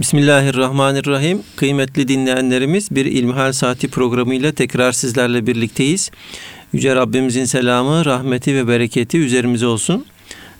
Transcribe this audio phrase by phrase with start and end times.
[0.00, 1.42] Bismillahirrahmanirrahim.
[1.56, 6.10] Kıymetli dinleyenlerimiz bir İlmihal Saati programıyla tekrar sizlerle birlikteyiz.
[6.72, 10.04] Yüce Rabbimizin selamı, rahmeti ve bereketi üzerimize olsun.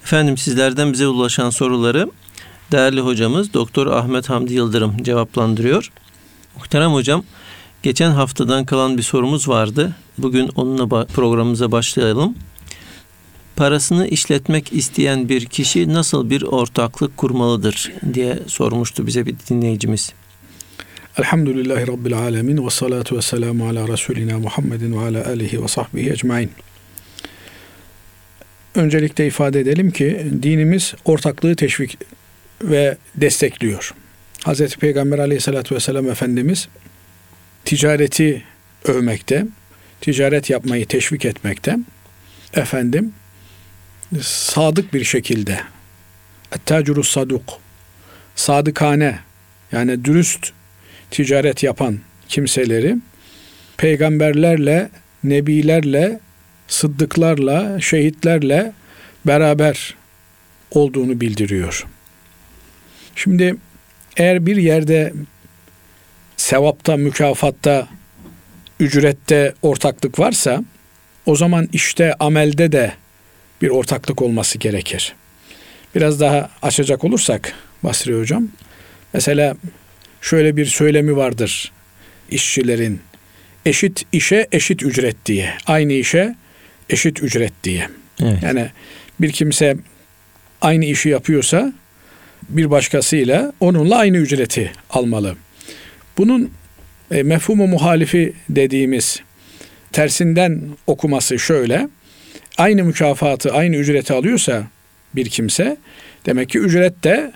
[0.03, 2.11] Efendim sizlerden bize ulaşan soruları
[2.73, 5.93] değerli hocamız Doktor Ahmet Hamdi Yıldırım cevaplandırıyor.
[6.57, 7.25] Muhterem hocam,
[7.83, 9.95] geçen haftadan kalan bir sorumuz vardı.
[10.19, 12.35] Bugün onunla programımıza başlayalım.
[13.59, 20.13] Parasını işletmek isteyen bir kişi nasıl bir ortaklık kurmalıdır diye sormuştu bize bir dinleyicimiz.
[21.19, 26.11] Elhamdülillahi Rabbil Alemin ve salatu ve selamu ala Resulina Muhammedin ve ala alihi ve sahbihi
[26.11, 26.51] ecmain.
[28.75, 31.99] Öncelikle ifade edelim ki dinimiz ortaklığı teşvik
[32.63, 33.95] ve destekliyor.
[34.47, 34.77] Hz.
[34.77, 36.69] Peygamber aleyhissalatü vesselam Efendimiz
[37.65, 38.43] ticareti
[38.85, 39.47] övmekte,
[40.01, 41.77] ticaret yapmayı teşvik etmekte.
[42.55, 43.13] Efendim
[44.23, 45.61] sadık bir şekilde
[46.55, 47.61] ettacuru saduk
[48.37, 49.19] sadıkane
[49.73, 50.53] yani dürüst
[51.11, 51.99] ticaret yapan
[52.29, 52.97] kimseleri
[53.77, 54.91] peygamberlerle,
[55.25, 56.21] nebilerle,
[56.69, 58.73] sıddıklarla, şehitlerle
[59.27, 59.95] beraber
[60.71, 61.87] olduğunu bildiriyor.
[63.17, 63.57] Şimdi
[64.17, 65.13] eğer bir yerde
[66.37, 67.89] sevapta, mükafatta,
[68.81, 70.65] ücrette ortaklık varsa
[71.27, 72.93] o zaman işte amelde de
[73.63, 75.15] bir ortaklık olması gerekir.
[75.95, 78.49] Biraz daha açacak olursak Basri Hocam,
[79.15, 79.57] mesela
[80.21, 81.73] şöyle bir söylemi vardır
[82.31, 83.01] işçilerin.
[83.67, 85.55] Eşit işe eşit ücret diye.
[85.67, 86.35] Aynı işe
[86.91, 87.89] eşit ücret diye.
[88.23, 88.43] Evet.
[88.43, 88.71] Yani
[89.21, 89.77] bir kimse
[90.61, 91.73] aynı işi yapıyorsa
[92.49, 95.37] bir başkasıyla onunla aynı ücreti almalı.
[96.19, 96.51] Bunun
[97.11, 99.21] e, mefhumu muhalifi dediğimiz
[99.93, 101.89] tersinden okuması şöyle.
[102.59, 104.63] Aynı mükafatı, aynı ücreti alıyorsa
[105.15, 105.77] bir kimse
[106.27, 107.33] demek ki ücret de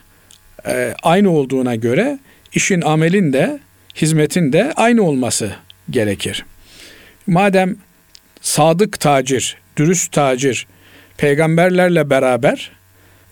[0.66, 2.18] e, aynı olduğuna göre
[2.54, 3.58] işin amelin de
[3.96, 5.52] hizmetin de aynı olması
[5.90, 6.44] gerekir.
[7.26, 7.76] Madem
[8.40, 10.66] sadık tacir, dürüst tacir
[11.16, 12.70] peygamberlerle beraber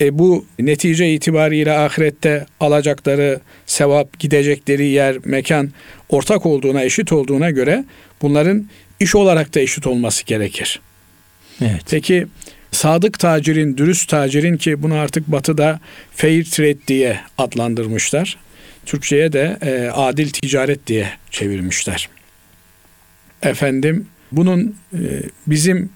[0.01, 5.71] e, bu netice itibariyle ahirette alacakları sevap, gidecekleri yer, mekan
[6.09, 7.85] ortak olduğuna, eşit olduğuna göre
[8.23, 8.69] bunların
[9.01, 10.81] iş olarak da eşit olması gerekir.
[11.61, 11.83] Evet.
[11.91, 12.27] Peki
[12.73, 15.81] sadık tacirin, dürüst tacirin ki bunu artık batıda
[16.13, 18.37] fair trade diye adlandırmışlar.
[18.87, 22.09] Türkçe'ye de e, adil ticaret diye çevirmişler.
[23.43, 24.99] Efendim bunun e,
[25.47, 25.91] bizim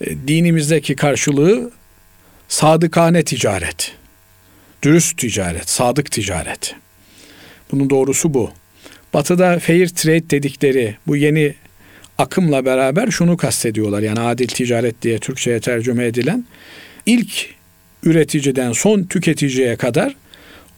[0.00, 1.70] e, dinimizdeki karşılığı
[2.48, 3.92] sadıkane ticaret.
[4.82, 6.74] Dürüst ticaret, sadık ticaret.
[7.72, 8.50] Bunun doğrusu bu.
[9.14, 11.54] Batı'da fair trade dedikleri bu yeni
[12.18, 14.02] akımla beraber şunu kastediyorlar.
[14.02, 16.44] Yani adil ticaret diye Türkçe'ye tercüme edilen
[17.06, 17.48] ilk
[18.02, 20.16] üreticiden son tüketiciye kadar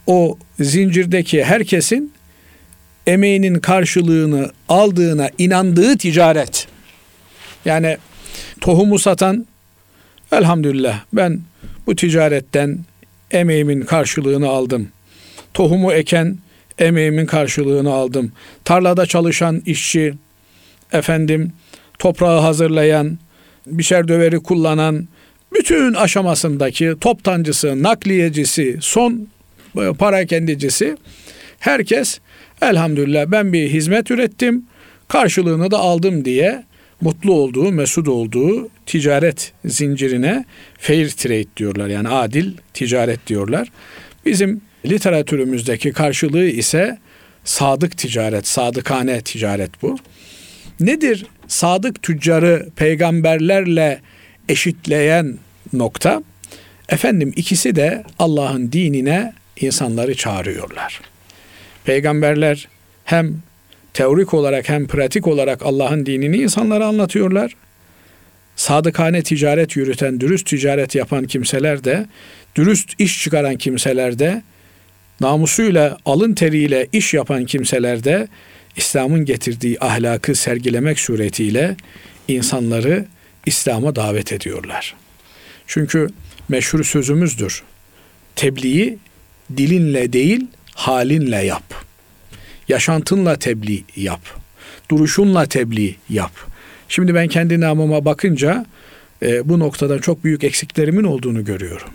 [0.07, 2.13] o zincirdeki herkesin
[3.07, 6.67] emeğinin karşılığını aldığına inandığı ticaret.
[7.65, 7.97] Yani
[8.61, 9.47] tohumu satan
[10.33, 11.41] elhamdülillah ben
[11.87, 12.79] bu ticaretten
[13.31, 14.89] emeğimin karşılığını aldım.
[15.55, 16.39] Tohumu eken
[16.79, 18.33] emeğimin karşılığını aldım.
[18.65, 20.15] Tarlada çalışan işçi,
[20.93, 21.53] efendim
[21.99, 23.19] toprağı hazırlayan,
[23.67, 25.09] biçer döveri kullanan,
[25.53, 29.29] bütün aşamasındaki toptancısı, nakliyecisi, son
[29.77, 30.97] e, para kendicisi
[31.59, 32.19] herkes
[32.63, 34.65] elhamdülillah ben bir hizmet ürettim,
[35.09, 36.65] karşılığını da aldım diye
[37.01, 40.45] mutlu olduğu, mesut olduğu ticaret zincirine
[40.79, 41.89] fair trade diyorlar.
[41.89, 43.69] Yani adil ticaret diyorlar.
[44.27, 46.99] Bizim literatürümüzdeki karşılığı ise
[47.45, 49.99] sadık ticaret, sadıkane ticaret bu.
[50.81, 54.01] Nedir sadık tüccarı peygamberlerle
[54.49, 55.39] eşitleyen
[55.73, 56.23] nokta?
[56.89, 61.01] Efendim ikisi de Allah'ın dinine insanları çağırıyorlar.
[61.85, 62.69] Peygamberler
[63.05, 63.35] hem
[63.95, 67.57] teorik olarak hem pratik olarak Allah'ın dinini insanlara anlatıyorlar.
[68.57, 72.07] Sadıkane ticaret yürüten, dürüst ticaret yapan kimseler de,
[72.57, 74.43] dürüst iş çıkaran kimseler de,
[75.21, 78.29] namusuyla, alın teriyle iş yapan kimseler de
[78.79, 81.77] İslam'ın getirdiği ahlakı sergilemek suretiyle
[82.29, 83.07] insanları
[83.47, 84.95] İslam'a davet ediyorlar.
[85.67, 86.09] Çünkü
[86.49, 87.63] meşhur sözümüzdür.
[88.37, 88.99] Tebliği
[89.57, 91.75] dilinle değil halinle yap.
[92.69, 94.21] Yaşantınla tebliğ yap.
[94.91, 96.33] Duruşunla tebliğ yap.
[96.89, 98.67] Şimdi ben kendi namıma bakınca
[99.23, 101.89] e, bu noktada çok büyük eksiklerimin olduğunu görüyorum.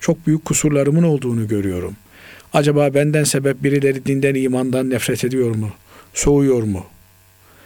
[0.00, 1.96] Çok büyük kusurlarımın olduğunu görüyorum.
[2.52, 5.72] Acaba benden sebep birileri dinden imandan nefret ediyor mu?
[6.16, 6.86] Soğuyor mu?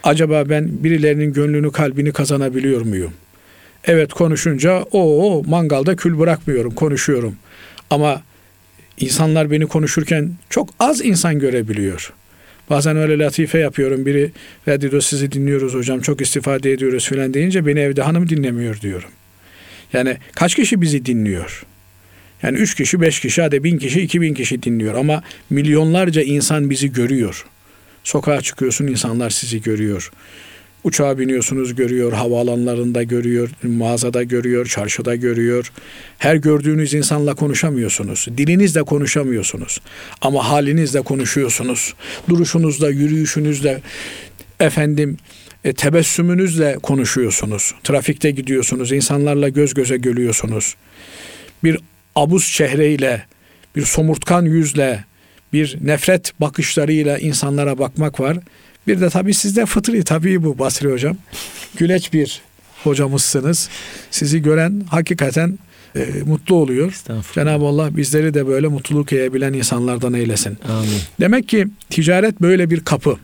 [0.03, 3.13] Acaba ben birilerinin gönlünü kalbini kazanabiliyor muyum?
[3.85, 7.37] Evet konuşunca o, mangalda kül bırakmıyorum konuşuyorum.
[7.91, 8.23] Ama
[8.99, 12.13] insanlar beni konuşurken çok az insan görebiliyor.
[12.71, 14.07] Bazen öyle latife yapıyorum.
[14.07, 14.31] Biri
[14.69, 19.11] radyoda sizi dinliyoruz hocam çok istifade ediyoruz filan deyince beni evde hanım dinlemiyor diyorum.
[19.93, 21.67] Yani kaç kişi bizi dinliyor?
[22.43, 24.95] Yani üç kişi, beş kişi, hadi bin kişi, iki bin kişi dinliyor.
[24.95, 27.47] Ama milyonlarca insan bizi görüyor.
[28.05, 30.11] Sokağa çıkıyorsun insanlar sizi görüyor.
[30.85, 35.73] Uçağa biniyorsunuz görüyor, havaalanlarında görüyor, mağazada görüyor, çarşıda görüyor.
[36.19, 38.27] Her gördüğünüz insanla konuşamıyorsunuz.
[38.37, 39.81] Dilinizle konuşamıyorsunuz.
[40.21, 41.95] Ama halinizle konuşuyorsunuz.
[42.29, 43.81] Duruşunuzla, yürüyüşünüzle,
[44.61, 45.17] efendim
[45.65, 47.75] e, tebessümünüzle konuşuyorsunuz.
[47.85, 50.77] Trafikte gidiyorsunuz, insanlarla göz göze geliyorsunuz.
[51.65, 51.79] Bir
[52.17, 53.27] abuz çehreyle,
[53.77, 55.05] bir somurtkan yüzle,
[55.53, 58.39] bir nefret bakışlarıyla insanlara bakmak var.
[58.87, 61.17] Bir de tabii sizde fıtri tabii bu Basri hocam.
[61.77, 62.41] Güleç bir
[62.85, 63.69] hocamızsınız.
[64.11, 65.59] Sizi gören hakikaten
[65.97, 67.03] e, mutlu oluyor.
[67.35, 70.59] Cenab-ı Allah bizleri de böyle mutluluk edebilen insanlardan eylesin.
[70.69, 71.01] Amin.
[71.21, 73.17] Demek ki ticaret böyle bir kapı.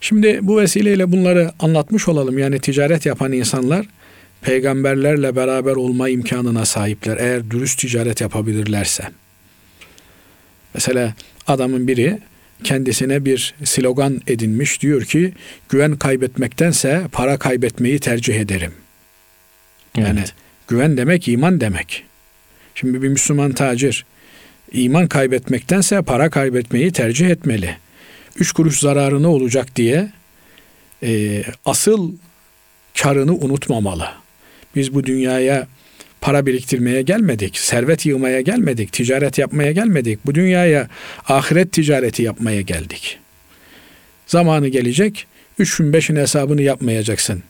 [0.00, 2.38] Şimdi bu vesileyle bunları anlatmış olalım.
[2.38, 3.86] Yani ticaret yapan insanlar
[4.42, 7.16] peygamberlerle beraber olma imkanına sahipler.
[7.16, 9.04] Eğer dürüst ticaret yapabilirlerse.
[10.74, 11.14] Mesela
[11.46, 12.18] adamın biri
[12.64, 14.82] kendisine bir slogan edinmiş.
[14.82, 15.32] Diyor ki
[15.68, 18.72] güven kaybetmektense para kaybetmeyi tercih ederim.
[19.96, 20.34] Yani evet.
[20.68, 22.04] güven demek iman demek.
[22.74, 24.04] Şimdi bir Müslüman tacir
[24.72, 27.76] iman kaybetmektense para kaybetmeyi tercih etmeli.
[28.36, 30.12] Üç kuruş zararı olacak diye
[31.02, 32.12] e, asıl
[33.02, 34.08] karını unutmamalı.
[34.76, 35.66] Biz bu dünyaya
[36.24, 40.18] para biriktirmeye gelmedik, servet yığmaya gelmedik, ticaret yapmaya gelmedik.
[40.26, 40.88] Bu dünyaya
[41.28, 43.18] ahiret ticareti yapmaya geldik.
[44.26, 45.26] Zamanı gelecek,
[45.58, 47.42] üçün beşin hesabını yapmayacaksın.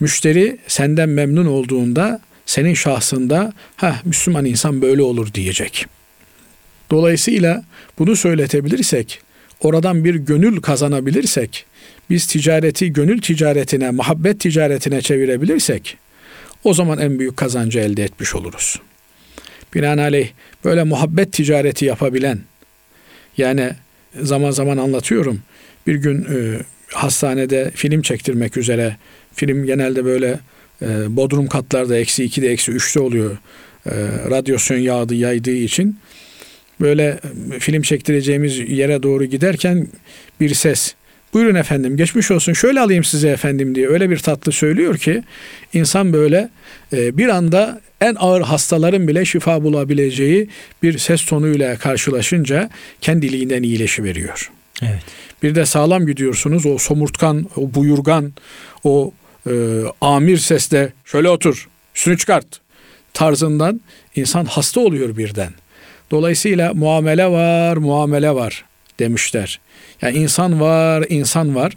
[0.00, 5.86] Müşteri senden memnun olduğunda senin şahsında ha Müslüman insan böyle olur diyecek.
[6.90, 7.64] Dolayısıyla
[7.98, 9.20] bunu söyletebilirsek,
[9.60, 11.64] oradan bir gönül kazanabilirsek,
[12.10, 15.98] biz ticareti gönül ticaretine, muhabbet ticaretine çevirebilirsek
[16.64, 18.80] o zaman en büyük kazancı elde etmiş oluruz.
[19.74, 20.28] Binaenaleyh
[20.64, 22.38] böyle muhabbet ticareti yapabilen
[23.36, 23.70] yani
[24.20, 25.40] zaman zaman anlatıyorum.
[25.86, 28.96] Bir gün e, hastanede film çektirmek üzere
[29.34, 30.40] film genelde böyle
[30.82, 33.36] e, bodrum katlarda eksi iki de eksi üçte oluyor.
[33.86, 33.92] E,
[34.30, 35.96] radyasyon yağdı yaydığı için
[36.80, 37.20] böyle
[37.54, 39.88] e, film çektireceğimiz yere doğru giderken
[40.40, 40.94] bir ses
[41.34, 45.22] buyurun efendim geçmiş olsun şöyle alayım size efendim diye öyle bir tatlı söylüyor ki
[45.72, 46.48] insan böyle
[46.92, 50.48] e, bir anda en ağır hastaların bile şifa bulabileceği
[50.82, 52.70] bir ses tonuyla karşılaşınca
[53.00, 54.50] kendiliğinden iyileşiveriyor.
[54.82, 55.02] Evet.
[55.42, 58.32] Bir de sağlam gidiyorsunuz o somurtkan, o buyurgan,
[58.84, 59.12] o
[59.46, 59.52] e,
[60.00, 62.46] amir sesle şöyle otur, üstünü çıkart
[63.14, 63.80] tarzından
[64.16, 65.52] insan hasta oluyor birden.
[66.10, 68.64] Dolayısıyla muamele var, muamele var
[69.02, 69.60] demişler.
[70.02, 71.72] Yani insan var, insan var.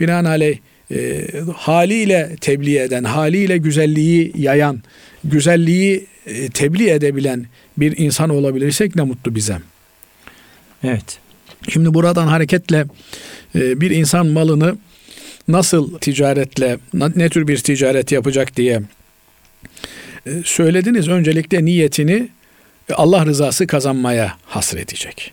[0.00, 0.58] Binaenaleyh
[0.94, 1.26] e,
[1.56, 4.82] haliyle tebliğ eden, haliyle güzelliği yayan,
[5.24, 7.46] güzelliği e, tebliğ edebilen
[7.76, 9.58] bir insan olabilirsek ne mutlu bize.
[10.84, 11.18] Evet.
[11.68, 12.84] Şimdi buradan hareketle
[13.54, 14.76] e, bir insan malını
[15.48, 16.78] nasıl ticaretle,
[17.16, 18.82] ne tür bir ticaret yapacak diye
[20.26, 21.08] e, söylediniz.
[21.08, 22.28] Öncelikle niyetini
[22.92, 25.32] Allah rızası kazanmaya hasredecek.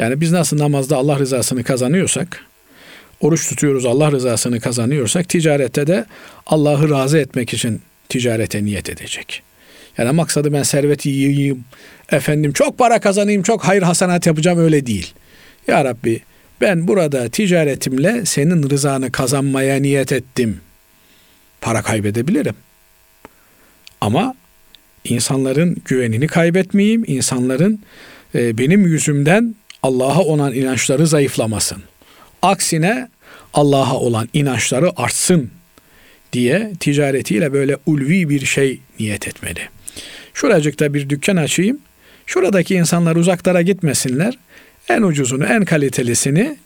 [0.00, 2.44] Yani biz nasıl namazda Allah rızasını kazanıyorsak,
[3.20, 6.04] oruç tutuyoruz Allah rızasını kazanıyorsak, ticarette de
[6.46, 9.42] Allah'ı razı etmek için ticarete niyet edecek.
[9.98, 11.64] Yani maksadı ben serveti yiyeyim,
[12.12, 15.14] efendim çok para kazanayım, çok hayır hasanat yapacağım öyle değil.
[15.68, 16.20] Ya Rabbi
[16.60, 20.60] ben burada ticaretimle senin rızanı kazanmaya niyet ettim.
[21.60, 22.54] Para kaybedebilirim.
[24.00, 24.34] Ama
[25.04, 27.80] insanların güvenini kaybetmeyeyim, insanların
[28.34, 31.82] e, benim yüzümden Allah'a olan inançları zayıflamasın.
[32.42, 33.08] Aksine
[33.54, 35.50] Allah'a olan inançları artsın
[36.32, 39.60] diye ticaretiyle böyle ulvi bir şey niyet etmeli.
[40.34, 41.78] Şuracıkta bir dükkan açayım.
[42.26, 44.38] Şuradaki insanlar uzaklara gitmesinler.
[44.88, 46.56] En ucuzunu, en kalitelisini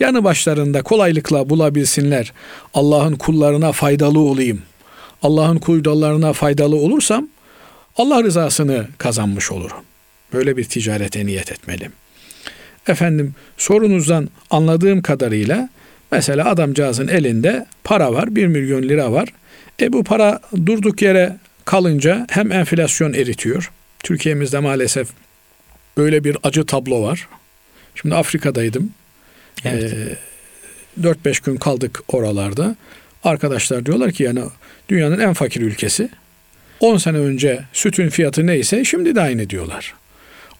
[0.00, 2.32] yanı başlarında kolaylıkla bulabilsinler.
[2.74, 4.62] Allah'ın kullarına faydalı olayım.
[5.22, 7.28] Allah'ın kullarına faydalı olursam
[7.96, 9.84] Allah rızasını kazanmış olurum.
[10.32, 11.92] Böyle bir ticarete niyet etmeliyim.
[12.88, 15.68] Efendim sorunuzdan anladığım kadarıyla
[16.12, 19.28] mesela adamcağızın elinde para var, 1 milyon lira var.
[19.80, 23.70] E bu para durduk yere kalınca hem enflasyon eritiyor.
[24.02, 25.08] Türkiye'mizde maalesef
[25.96, 27.28] böyle bir acı tablo var.
[27.94, 28.90] Şimdi Afrika'daydım.
[29.64, 29.92] Evet.
[29.92, 32.76] E, 4-5 gün kaldık oralarda.
[33.24, 34.40] Arkadaşlar diyorlar ki yani
[34.88, 36.08] dünyanın en fakir ülkesi.
[36.80, 39.94] 10 sene önce sütün fiyatı neyse şimdi de aynı diyorlar.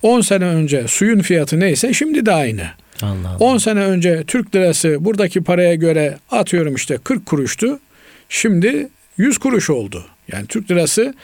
[0.05, 2.63] 10 sene önce suyun fiyatı neyse şimdi de aynı.
[3.03, 3.37] Allah Allah.
[3.39, 7.81] 10 sene önce Türk lirası buradaki paraya göre atıyorum işte 40 kuruştu.
[8.29, 10.05] Şimdi 100 kuruş oldu.
[10.33, 11.15] Yani Türk lirası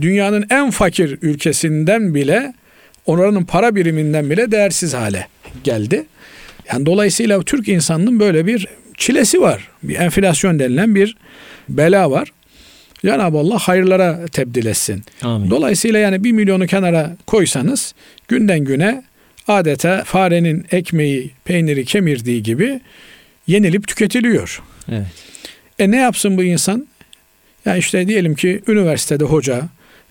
[0.00, 2.54] dünyanın en fakir ülkesinden bile
[3.06, 5.28] oranın para biriminden bile değersiz hale
[5.64, 6.04] geldi.
[6.72, 8.66] Yani dolayısıyla Türk insanının böyle bir
[8.96, 9.68] çilesi var.
[9.82, 11.16] Bir enflasyon denilen bir
[11.68, 12.32] bela var.
[13.04, 15.02] Cenab-ı Allah hayırlara tebdil etsin.
[15.22, 15.50] Amin.
[15.50, 17.94] Dolayısıyla yani bir milyonu kenara koysanız
[18.28, 19.02] günden güne
[19.48, 22.80] adeta farenin ekmeği, peyniri kemirdiği gibi
[23.46, 24.62] yenilip tüketiliyor.
[24.88, 25.06] Evet.
[25.78, 26.86] E ne yapsın bu insan?
[27.64, 29.62] Ya işte diyelim ki üniversitede hoca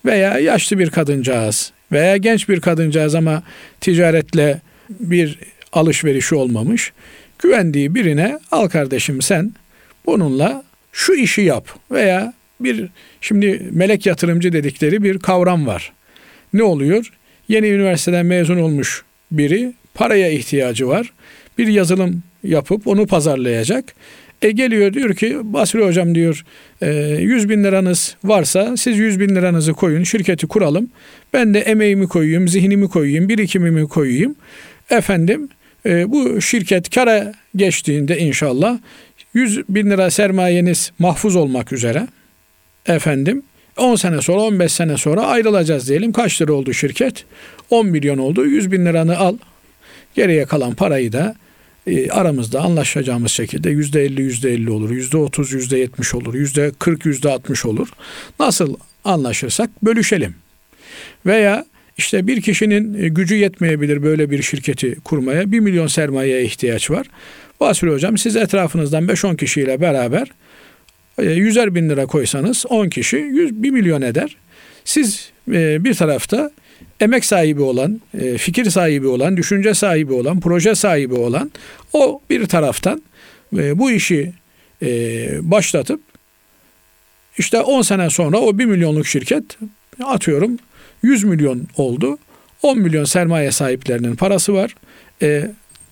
[0.05, 3.43] veya yaşlı bir kadıncağız veya genç bir kadıncağız ama
[3.81, 5.39] ticaretle bir
[5.73, 6.93] alışverişi olmamış.
[7.39, 9.53] Güvendiği birine al kardeşim sen
[10.05, 12.89] bununla şu işi yap veya bir
[13.21, 15.93] şimdi melek yatırımcı dedikleri bir kavram var.
[16.53, 17.11] Ne oluyor?
[17.47, 21.13] Yeni üniversiteden mezun olmuş biri paraya ihtiyacı var.
[21.57, 23.93] Bir yazılım yapıp onu pazarlayacak.
[24.41, 26.45] E geliyor diyor ki Basri hocam diyor
[26.81, 30.89] e, 100 bin liranız varsa siz 100 bin liranızı koyun şirketi kuralım.
[31.33, 34.35] Ben de emeğimi koyayım, zihnimi koyayım, birikimimi koyayım.
[34.89, 35.49] Efendim
[35.85, 38.79] e, bu şirket kara geçtiğinde inşallah
[39.33, 42.07] 100 bin lira sermayeniz mahfuz olmak üzere.
[42.85, 43.43] Efendim
[43.77, 46.11] 10 sene sonra 15 sene sonra ayrılacağız diyelim.
[46.11, 47.25] Kaç lira oldu şirket?
[47.69, 48.45] 10 milyon oldu.
[48.45, 49.37] 100 bin liranı al.
[50.15, 51.35] Geriye kalan parayı da
[51.87, 56.71] e, aramızda anlaşacağımız şekilde yüzde elli yüzde elli olur, yüzde otuz yüzde yetmiş olur, yüzde
[56.79, 57.87] kırk yüzde altmış olur.
[58.39, 60.35] Nasıl anlaşırsak bölüşelim.
[61.25, 61.65] Veya
[61.97, 65.51] işte bir kişinin e, gücü yetmeyebilir böyle bir şirketi kurmaya.
[65.51, 67.07] Bir milyon sermayeye ihtiyaç var.
[67.59, 70.27] Basri Hocam siz etrafınızdan 5-10 kişiyle beraber
[71.23, 74.37] yüzer bin lira koysanız 10 kişi 100, 1 milyon eder.
[74.85, 76.51] Siz e, bir tarafta
[76.99, 81.51] emek sahibi olan, e, fikir sahibi olan, düşünce sahibi olan, proje sahibi olan
[81.93, 83.01] o bir taraftan
[83.57, 84.33] e, bu işi
[84.81, 84.89] e,
[85.51, 86.01] başlatıp
[87.37, 89.43] işte 10 sene sonra o 1 milyonluk şirket
[90.03, 90.57] atıyorum
[91.03, 92.17] 100 milyon oldu.
[92.63, 94.75] 10 milyon sermaye sahiplerinin parası var.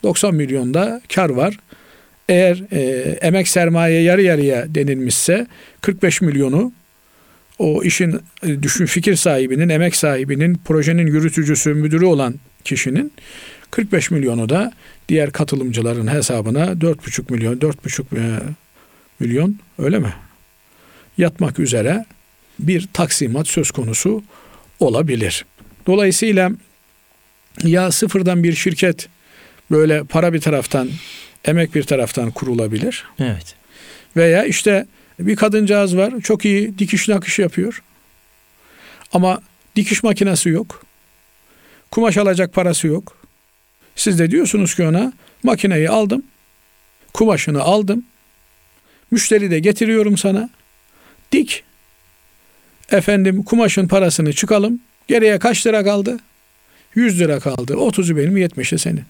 [0.03, 1.57] 90 milyonda kar var.
[2.29, 2.63] Eğer
[3.21, 5.47] emek sermaye yarı yarıya denilmişse
[5.81, 6.71] 45 milyonu
[7.59, 13.13] o işin e, düşün fikir sahibinin, emek sahibinin, projenin yürütücüsü, müdürü olan kişinin
[13.71, 14.73] 45 milyonu da
[15.09, 18.39] diğer katılımcıların hesabına 4,5 milyon, 4,5 e,
[19.19, 20.13] milyon öyle mi?
[21.17, 22.05] Yatmak üzere
[22.59, 24.23] bir taksimat söz konusu
[24.79, 25.45] olabilir.
[25.87, 26.51] Dolayısıyla
[27.63, 29.09] ya sıfırdan bir şirket
[29.71, 30.89] böyle para bir taraftan,
[31.45, 33.05] emek bir taraftan kurulabilir.
[33.19, 33.55] Evet.
[34.15, 34.85] Veya işte
[35.19, 36.13] bir kadıncağız var.
[36.23, 37.83] Çok iyi dikiş nakış yapıyor.
[39.13, 39.41] Ama
[39.75, 40.85] dikiş makinesi yok.
[41.91, 43.17] Kumaş alacak parası yok.
[43.95, 46.23] Siz de diyorsunuz ki ona makineyi aldım.
[47.13, 48.05] Kumaşını aldım.
[49.11, 50.49] Müşteri de getiriyorum sana.
[51.31, 51.63] Dik.
[52.91, 54.79] Efendim kumaşın parasını çıkalım.
[55.07, 56.19] Geriye kaç lira kaldı?
[56.95, 57.73] 100 lira kaldı.
[57.73, 59.03] 30'u benim 70'i senin.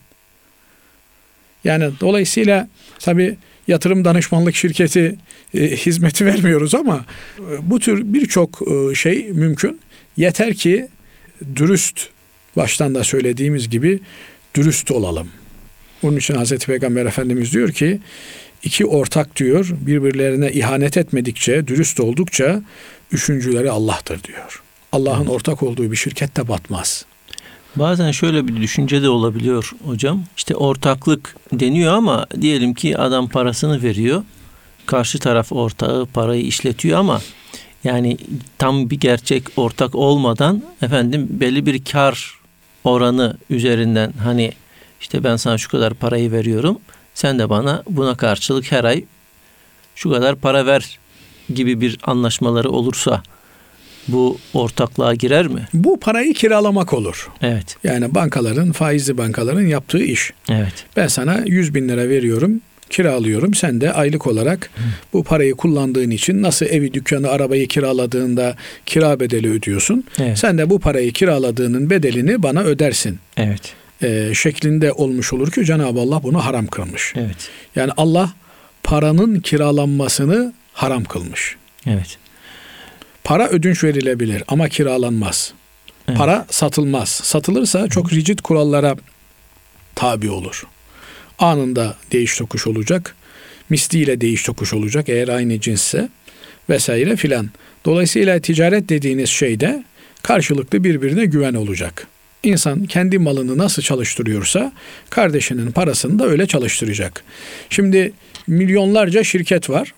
[1.63, 2.67] Yani dolayısıyla
[2.99, 3.37] tabi
[3.67, 5.15] yatırım danışmanlık şirketi
[5.53, 7.05] e, hizmeti vermiyoruz ama
[7.39, 9.79] e, bu tür birçok e, şey mümkün.
[10.17, 10.87] Yeter ki
[11.55, 12.07] dürüst
[12.55, 13.99] baştan da söylediğimiz gibi
[14.55, 15.27] dürüst olalım.
[16.03, 17.99] Bunun için Hazreti Peygamber Efendimiz diyor ki
[18.63, 22.63] iki ortak diyor birbirlerine ihanet etmedikçe, dürüst oldukça
[23.11, 24.61] üçüncüleri Allah'tır diyor.
[24.91, 27.05] Allah'ın ortak olduğu bir şirket de batmaz.
[27.75, 30.23] Bazen şöyle bir düşünce de olabiliyor hocam.
[30.37, 34.23] İşte ortaklık deniyor ama diyelim ki adam parasını veriyor.
[34.85, 37.21] Karşı taraf ortağı parayı işletiyor ama
[37.83, 38.17] yani
[38.57, 42.39] tam bir gerçek ortak olmadan efendim belli bir kar
[42.83, 44.51] oranı üzerinden hani
[45.01, 46.79] işte ben sana şu kadar parayı veriyorum.
[47.13, 49.05] Sen de bana buna karşılık her ay
[49.95, 50.99] şu kadar para ver
[51.53, 53.23] gibi bir anlaşmaları olursa
[54.07, 55.67] bu ortaklığa girer mi?
[55.73, 57.29] Bu parayı kiralamak olur.
[57.41, 57.77] Evet.
[57.83, 60.33] Yani bankaların, faizli bankaların yaptığı iş.
[60.49, 60.73] Evet.
[60.97, 63.53] Ben sana 100 bin lira veriyorum, kiralıyorum.
[63.53, 64.81] Sen de aylık olarak Hı.
[65.13, 70.03] bu parayı kullandığın için nasıl evi, dükkanı, arabayı kiraladığında kira bedeli ödüyorsun.
[70.19, 70.39] Evet.
[70.39, 73.19] Sen de bu parayı kiraladığının bedelini bana ödersin.
[73.37, 73.73] Evet.
[74.03, 77.13] Ee, şeklinde olmuş olur ki Cenab-ı Allah bunu haram kılmış.
[77.15, 77.49] Evet.
[77.75, 78.33] Yani Allah
[78.83, 81.55] paranın kiralanmasını haram kılmış.
[81.85, 82.17] Evet.
[83.29, 85.53] Para ödünç verilebilir ama kiralanmaz.
[86.07, 86.17] Evet.
[86.17, 87.09] Para satılmaz.
[87.09, 88.95] Satılırsa çok rigid kurallara
[89.95, 90.63] tabi olur.
[91.39, 93.15] Anında değiş tokuş olacak.
[93.69, 96.09] Misliyle değiş tokuş olacak eğer aynı cinsse
[96.69, 97.49] vesaire filan.
[97.85, 99.83] Dolayısıyla ticaret dediğiniz şeyde
[100.23, 102.07] karşılıklı birbirine güven olacak.
[102.43, 104.73] İnsan kendi malını nasıl çalıştırıyorsa
[105.09, 107.23] kardeşinin parasını da öyle çalıştıracak.
[107.69, 108.11] Şimdi
[108.47, 109.93] milyonlarca şirket var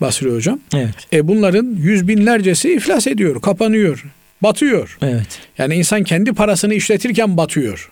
[0.00, 0.60] Basri Hocam.
[0.74, 0.94] Evet.
[1.12, 4.04] E bunların yüz binlercesi iflas ediyor, kapanıyor,
[4.42, 4.98] batıyor.
[5.02, 5.40] Evet.
[5.58, 7.90] Yani insan kendi parasını işletirken batıyor.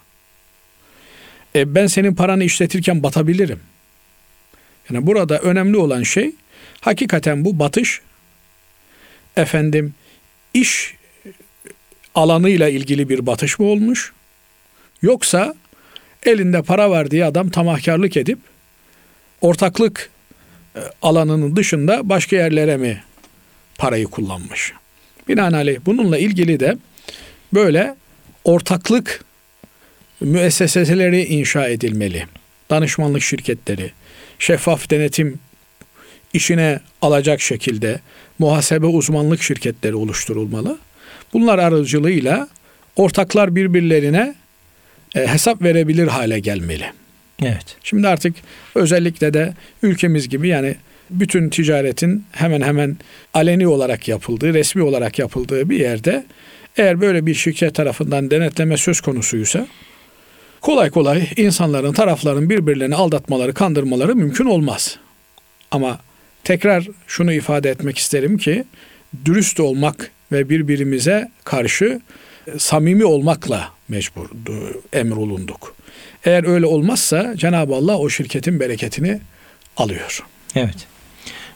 [1.54, 3.60] E ben senin paranı işletirken batabilirim.
[4.90, 6.30] Yani burada önemli olan şey
[6.80, 8.00] hakikaten bu batış
[9.36, 9.94] efendim
[10.54, 10.94] iş
[12.14, 14.12] alanıyla ilgili bir batış mı olmuş?
[15.02, 15.54] Yoksa
[16.26, 18.38] elinde para var diye adam tamahkarlık edip
[19.40, 20.10] ortaklık
[21.02, 23.02] alanının dışında başka yerlere mi
[23.78, 24.72] parayı kullanmış?
[25.28, 26.76] Binaenaleyh bununla ilgili de
[27.54, 27.94] böyle
[28.44, 29.24] ortaklık
[30.20, 32.26] müesseseleri inşa edilmeli.
[32.70, 33.90] Danışmanlık şirketleri,
[34.38, 35.38] şeffaf denetim
[36.32, 38.00] işine alacak şekilde
[38.38, 40.78] muhasebe uzmanlık şirketleri oluşturulmalı.
[41.32, 42.48] Bunlar aracılığıyla
[42.96, 44.34] ortaklar birbirlerine
[45.14, 46.92] e, hesap verebilir hale gelmeli.
[47.46, 47.76] Evet.
[47.84, 48.34] Şimdi artık
[48.74, 50.76] özellikle de ülkemiz gibi yani
[51.10, 52.96] bütün ticaretin hemen hemen
[53.34, 56.24] aleni olarak yapıldığı, resmi olarak yapıldığı bir yerde
[56.76, 59.66] eğer böyle bir şirket tarafından denetleme söz konusuysa
[60.60, 64.98] kolay kolay insanların, tarafların birbirlerini aldatmaları, kandırmaları mümkün olmaz.
[65.70, 66.00] Ama
[66.44, 68.64] tekrar şunu ifade etmek isterim ki
[69.24, 72.00] dürüst olmak ve birbirimize karşı
[72.58, 74.26] samimi olmakla mecbur
[74.92, 75.74] emrolunduk.
[76.24, 79.20] Eğer öyle olmazsa Cenab-ı Allah o şirketin bereketini
[79.76, 80.24] alıyor.
[80.54, 80.86] Evet.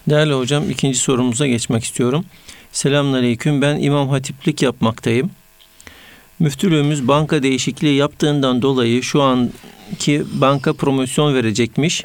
[0.09, 2.25] Değerli hocam ikinci sorumuza geçmek istiyorum.
[2.73, 3.63] Selamünaleyküm.
[3.63, 5.31] Ben imam hatiplik yapmaktayım.
[6.39, 12.05] Müftülüğümüz banka değişikliği yaptığından dolayı şu anki banka promosyon verecekmiş.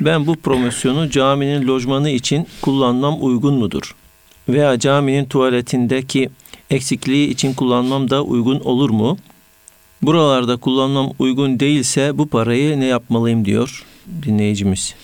[0.00, 3.94] Ben bu promosyonu caminin lojmanı için kullanmam uygun mudur?
[4.48, 6.30] Veya caminin tuvaletindeki
[6.70, 9.18] eksikliği için kullanmam da uygun olur mu?
[10.02, 13.84] Buralarda kullanmam uygun değilse bu parayı ne yapmalıyım diyor
[14.22, 14.94] dinleyicimiz.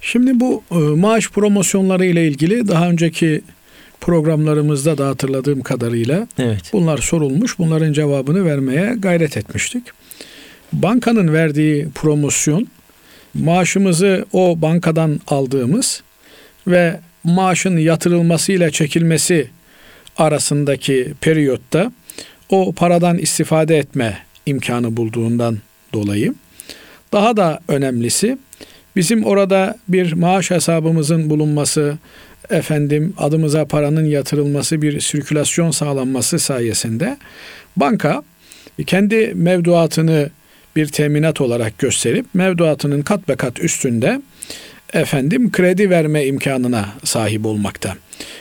[0.00, 3.42] Şimdi bu e, maaş promosyonları ile ilgili daha önceki
[4.00, 6.70] programlarımızda da hatırladığım kadarıyla Evet.
[6.72, 7.58] bunlar sorulmuş.
[7.58, 9.84] Bunların cevabını vermeye gayret etmiştik.
[10.72, 12.66] Bankanın verdiği promosyon
[13.34, 16.02] maaşımızı o bankadan aldığımız
[16.66, 19.48] ve maaşın yatırılmasıyla çekilmesi
[20.16, 21.92] arasındaki periyotta
[22.50, 25.58] o paradan istifade etme imkanı bulduğundan
[25.92, 26.34] dolayı.
[27.12, 28.38] Daha da önemlisi
[28.96, 31.98] bizim orada bir maaş hesabımızın bulunması,
[32.50, 37.16] efendim adımıza paranın yatırılması, bir sirkülasyon sağlanması sayesinde
[37.76, 38.22] banka
[38.86, 40.30] kendi mevduatını
[40.76, 44.22] bir teminat olarak gösterip mevduatının kat be kat üstünde
[44.92, 47.94] efendim kredi verme imkanına sahip olmakta.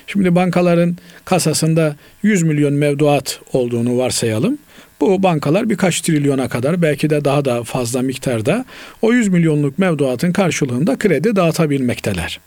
[0.08, 4.58] Şimdi bankaların kasasında 100 milyon mevduat olduğunu varsayalım.
[5.02, 8.66] Bu bankalar birkaç trilyona kadar belki de daha da fazla miktarda
[9.02, 12.40] o 100 milyonluk mevduatın karşılığında kredi dağıtabilmekteler.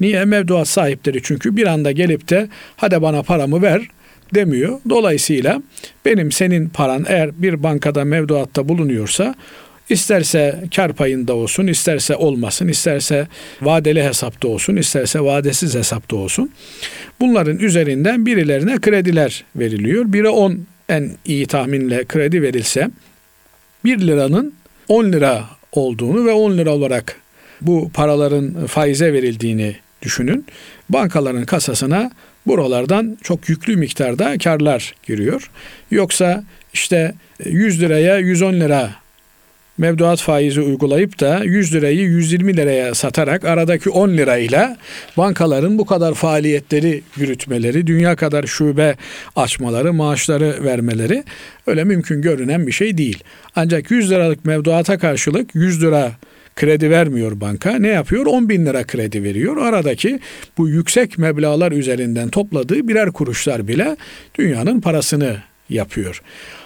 [0.00, 0.24] Niye?
[0.24, 3.88] Mevduat sahipleri çünkü bir anda gelip de hadi bana paramı ver
[4.34, 4.80] demiyor.
[4.88, 5.62] Dolayısıyla
[6.04, 9.34] benim senin paran eğer bir bankada mevduatta bulunuyorsa
[9.90, 13.26] isterse kar payında olsun, isterse olmasın, isterse
[13.62, 16.50] vadeli hesapta olsun, isterse vadesiz hesapta olsun.
[17.20, 20.04] Bunların üzerinden birilerine krediler veriliyor.
[20.12, 22.90] Bire 10 en iyi tahminle kredi verilse
[23.84, 24.54] 1 liranın
[24.88, 27.16] 10 lira olduğunu ve 10 lira olarak
[27.60, 30.46] bu paraların faize verildiğini düşünün.
[30.88, 32.10] Bankaların kasasına
[32.46, 35.50] buralardan çok yüklü miktarda karlar giriyor.
[35.90, 39.03] Yoksa işte 100 liraya 110 lira
[39.78, 44.76] mevduat faizi uygulayıp da 100 lirayı 120 liraya satarak aradaki 10 lirayla
[45.16, 48.96] bankaların bu kadar faaliyetleri yürütmeleri, dünya kadar şube
[49.36, 51.24] açmaları, maaşları vermeleri
[51.66, 53.24] öyle mümkün görünen bir şey değil.
[53.56, 56.12] Ancak 100 liralık mevduata karşılık 100 lira
[56.56, 57.78] kredi vermiyor banka.
[57.78, 58.26] Ne yapıyor?
[58.26, 59.56] 10 bin lira kredi veriyor.
[59.56, 60.20] Aradaki
[60.58, 63.96] bu yüksek meblalar üzerinden topladığı birer kuruşlar bile
[64.38, 65.36] dünyanın parasını
[65.68, 66.22] yapıyor.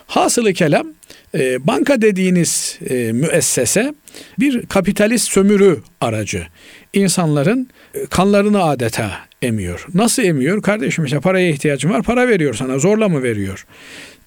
[0.06, 0.86] Hasılı kelam
[1.34, 3.94] e, banka dediğiniz e, müessese
[4.38, 6.46] bir kapitalist sömürü aracı.
[6.92, 9.10] İnsanların e, kanlarını adeta
[9.42, 9.86] emiyor.
[9.94, 10.62] Nasıl emiyor?
[10.62, 13.66] Kardeşim işte paraya ihtiyacım var para veriyor sana zorla mı veriyor?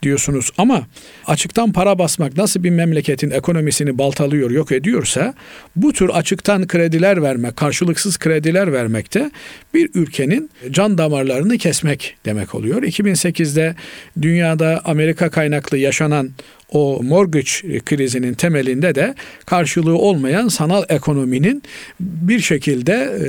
[0.04, 0.88] Diyorsunuz ama
[1.28, 5.34] açıktan para basmak nasıl bir memleketin ekonomisini baltalıyor, yok ediyorsa
[5.76, 9.32] bu tür açıktan krediler vermek, karşılıksız krediler vermekte
[9.74, 12.84] bir ülkenin can damarlarını kesmek demek oluyor.
[12.84, 13.76] 2008'de
[14.22, 16.30] dünyada Amerika kaynaklı yaşanan
[16.72, 21.64] o mortgage krizinin temelinde de karşılığı olmayan sanal ekonominin
[22.00, 23.28] bir şekilde e,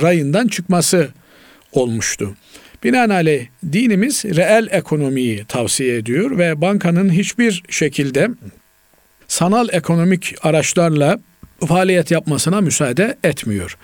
[0.00, 1.08] rayından çıkması
[1.72, 2.34] olmuştu.
[2.84, 8.28] Binaenaleyh dinimiz reel ekonomiyi tavsiye ediyor ve bankanın hiçbir şekilde
[9.28, 11.18] sanal ekonomik araçlarla
[11.68, 13.78] faaliyet yapmasına müsaade etmiyor.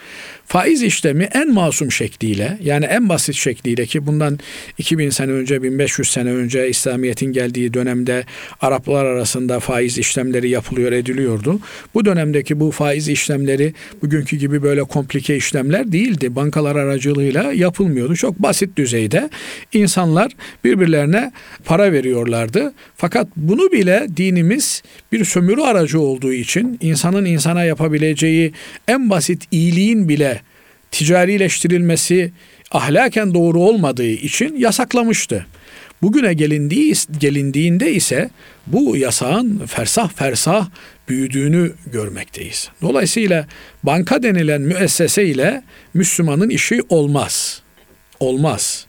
[0.50, 4.38] Faiz işlemi en masum şekliyle yani en basit şekliyle ki bundan
[4.78, 8.24] 2000 sene önce 1500 sene önce İslamiyet'in geldiği dönemde
[8.60, 11.60] Araplar arasında faiz işlemleri yapılıyor ediliyordu.
[11.94, 16.36] Bu dönemdeki bu faiz işlemleri bugünkü gibi böyle komplike işlemler değildi.
[16.36, 18.16] Bankalar aracılığıyla yapılmıyordu.
[18.16, 19.30] Çok basit düzeyde
[19.72, 20.32] insanlar
[20.64, 21.32] birbirlerine
[21.64, 22.72] para veriyorlardı.
[22.96, 24.82] Fakat bunu bile dinimiz
[25.12, 28.52] bir sömürü aracı olduğu için insanın insana yapabileceği
[28.88, 30.39] en basit iyiliğin bile
[30.90, 32.32] ticarileştirilmesi
[32.70, 35.46] ahlaken doğru olmadığı için yasaklamıştı.
[36.02, 38.30] Bugüne gelindiği, gelindiğinde ise
[38.66, 40.68] bu yasağın fersah fersah
[41.08, 42.68] büyüdüğünü görmekteyiz.
[42.82, 43.46] Dolayısıyla
[43.82, 45.62] banka denilen müessese ile
[45.94, 47.62] Müslümanın işi olmaz.
[48.20, 48.86] Olmaz.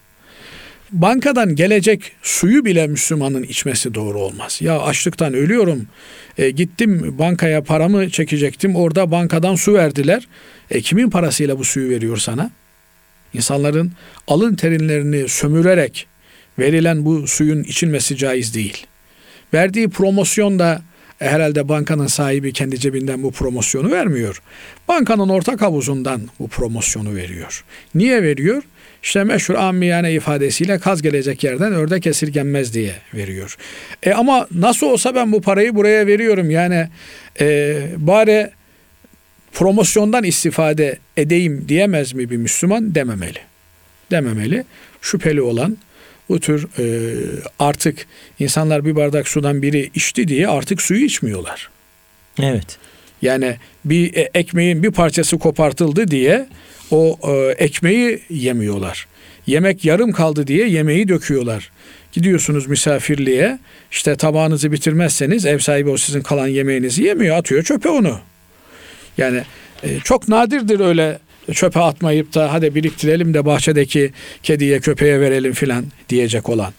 [0.91, 4.59] Bankadan gelecek suyu bile Müslümanın içmesi doğru olmaz.
[4.61, 5.87] Ya açlıktan ölüyorum.
[6.37, 8.75] E, gittim bankaya paramı çekecektim.
[8.75, 10.27] Orada bankadan su verdiler.
[10.71, 12.51] E, kimin parasıyla bu suyu veriyor sana?
[13.33, 13.91] İnsanların
[14.27, 16.07] alın terinlerini sömürerek
[16.59, 18.85] verilen bu suyun içilmesi caiz değil.
[19.53, 20.81] Verdiği promosyon da
[21.21, 24.41] e, herhalde bankanın sahibi kendi cebinden bu promosyonu vermiyor.
[24.87, 27.63] Bankanın ortak havuzundan bu promosyonu veriyor.
[27.95, 28.63] Niye veriyor?
[29.03, 33.57] İşte meşhur amiyane ifadesiyle kaz gelecek yerden ördek esirgenmez diye veriyor.
[34.03, 36.49] E ama nasıl olsa ben bu parayı buraya veriyorum.
[36.49, 36.87] Yani
[37.41, 38.49] e, bari
[39.53, 42.95] promosyondan istifade edeyim diyemez mi bir Müslüman?
[42.95, 43.39] Dememeli.
[44.11, 44.65] Dememeli.
[45.01, 45.77] Şüpheli olan
[46.29, 47.15] bu tür e,
[47.59, 48.07] artık
[48.39, 51.69] insanlar bir bardak sudan biri içti diye artık suyu içmiyorlar.
[52.39, 52.77] Evet.
[53.21, 56.47] Yani bir e, ekmeğin bir parçası kopartıldı diye
[56.91, 59.07] o e, ekmeği yemiyorlar.
[59.47, 61.71] Yemek yarım kaldı diye yemeği döküyorlar.
[62.11, 63.59] Gidiyorsunuz misafirliğe
[63.91, 68.19] işte tabağınızı bitirmezseniz ev sahibi o sizin kalan yemeğinizi yemiyor atıyor çöpe onu.
[69.17, 69.41] Yani
[69.83, 71.19] e, çok nadirdir öyle
[71.53, 74.11] çöpe atmayıp da hadi biriktirelim de bahçedeki
[74.43, 76.73] kediye köpeğe verelim filan diyecek olan.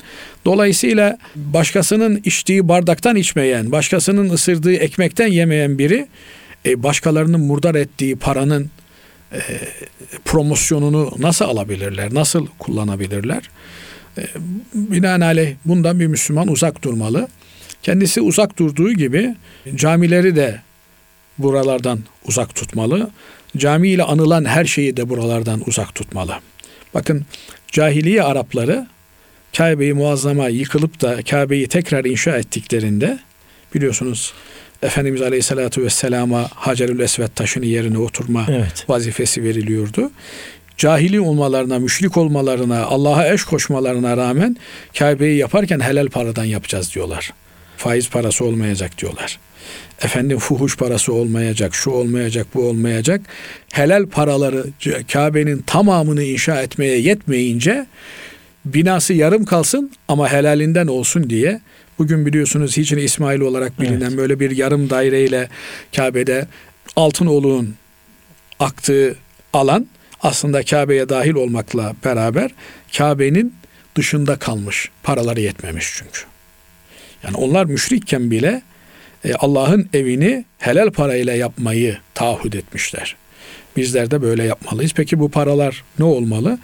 [0.45, 6.07] Dolayısıyla başkasının içtiği bardaktan içmeyen, başkasının ısırdığı ekmekten yemeyen biri
[6.67, 8.71] e, başkalarının murdar ettiği paranın
[10.25, 13.51] promosyonunu nasıl alabilirler, nasıl kullanabilirler?
[14.19, 14.23] E,
[14.75, 17.29] binaenaleyh bundan bir Müslüman uzak durmalı.
[17.83, 19.35] Kendisi uzak durduğu gibi
[19.75, 20.61] camileri de
[21.39, 23.11] buralardan uzak tutmalı.
[23.57, 26.35] Cami ile anılan her şeyi de buralardan uzak tutmalı.
[26.95, 27.27] Bakın
[27.69, 28.87] cahiliye Arapları
[29.57, 33.19] Kabe'yi muazzama yıkılıp da Kabe'yi tekrar inşa ettiklerinde
[33.75, 34.33] biliyorsunuz
[34.83, 38.85] Efendimiz Aleyhisselatü Vesselam'a Hacerül Esved taşını yerine oturma evet.
[38.89, 40.11] vazifesi veriliyordu.
[40.77, 44.57] Cahili olmalarına, müşrik olmalarına, Allah'a eş koşmalarına rağmen
[44.99, 47.33] Kabe'yi yaparken helal paradan yapacağız diyorlar.
[47.77, 49.39] Faiz parası olmayacak diyorlar.
[50.03, 53.21] Efendim fuhuş parası olmayacak, şu olmayacak, bu olmayacak.
[53.73, 54.65] Helal paraları
[55.13, 57.87] Kabe'nin tamamını inşa etmeye yetmeyince
[58.65, 61.61] binası yarım kalsın ama helalinden olsun diye
[62.03, 64.17] Bugün biliyorsunuz Hicri İsmail olarak bilinen evet.
[64.17, 65.49] böyle bir yarım daireyle
[65.97, 66.47] Kabe'de
[66.97, 67.75] altın oluğun
[68.59, 69.17] aktığı
[69.53, 69.87] alan
[70.23, 72.51] aslında Kabe'ye dahil olmakla beraber
[72.97, 73.55] Kabe'nin
[73.97, 74.91] dışında kalmış.
[75.03, 76.21] Paraları yetmemiş çünkü.
[77.25, 78.63] Yani onlar müşrikken bile
[79.25, 83.17] e, Allah'ın evini helal parayla yapmayı taahhüt etmişler.
[83.77, 84.93] Bizler de böyle yapmalıyız.
[84.97, 86.59] Peki bu paralar ne olmalı?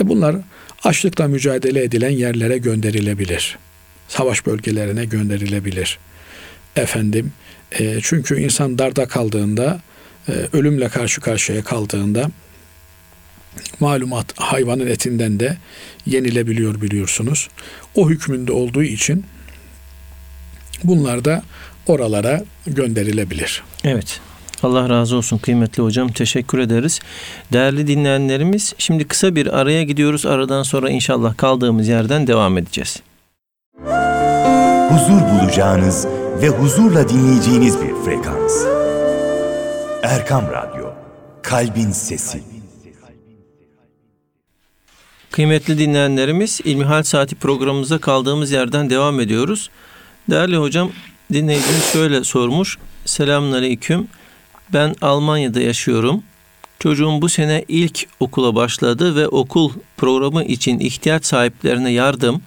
[0.00, 0.36] E bunlar
[0.84, 3.58] açlıkla mücadele edilen yerlere gönderilebilir
[4.08, 5.98] savaş bölgelerine gönderilebilir.
[6.76, 7.32] Efendim
[7.78, 9.80] e, çünkü insan darda kaldığında
[10.28, 12.30] e, ölümle karşı karşıya kaldığında
[13.80, 15.56] malumat hayvanın etinden de
[16.06, 17.48] yenilebiliyor biliyorsunuz.
[17.94, 19.24] O hükmünde olduğu için
[20.84, 21.42] bunlar da
[21.86, 23.62] oralara gönderilebilir.
[23.84, 24.20] Evet.
[24.62, 26.08] Allah razı olsun kıymetli hocam.
[26.08, 27.00] Teşekkür ederiz.
[27.52, 30.26] Değerli dinleyenlerimiz şimdi kısa bir araya gidiyoruz.
[30.26, 33.02] Aradan sonra inşallah kaldığımız yerden devam edeceğiz
[34.94, 36.06] huzur bulacağınız
[36.42, 38.64] ve huzurla dinleyeceğiniz bir frekans.
[40.02, 40.92] Erkam Radyo,
[41.42, 42.42] Kalbin Sesi.
[45.30, 49.70] Kıymetli dinleyenlerimiz İlmihal Saati programımıza kaldığımız yerden devam ediyoruz.
[50.30, 50.90] Değerli hocam
[51.32, 52.78] dinleyicimiz şöyle sormuş.
[53.04, 54.08] Selamünaleyküm.
[54.72, 56.22] Ben Almanya'da yaşıyorum.
[56.78, 62.42] Çocuğum bu sene ilk okula başladı ve okul programı için ihtiyaç sahiplerine yardım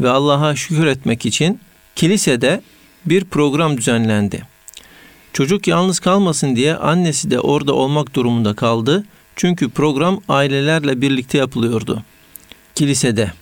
[0.00, 1.60] ve Allah'a şükür etmek için
[1.96, 2.60] kilisede
[3.06, 4.42] bir program düzenlendi.
[5.32, 9.04] Çocuk yalnız kalmasın diye annesi de orada olmak durumunda kaldı.
[9.36, 12.02] Çünkü program ailelerle birlikte yapılıyordu.
[12.74, 13.32] kilisede.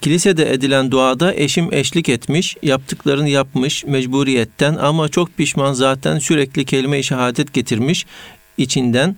[0.00, 7.04] Kilisede edilen duada eşim eşlik etmiş, yaptıklarını yapmış mecburiyetten ama çok pişman zaten sürekli kelime-i
[7.04, 8.06] şehadet getirmiş
[8.56, 9.16] içinden.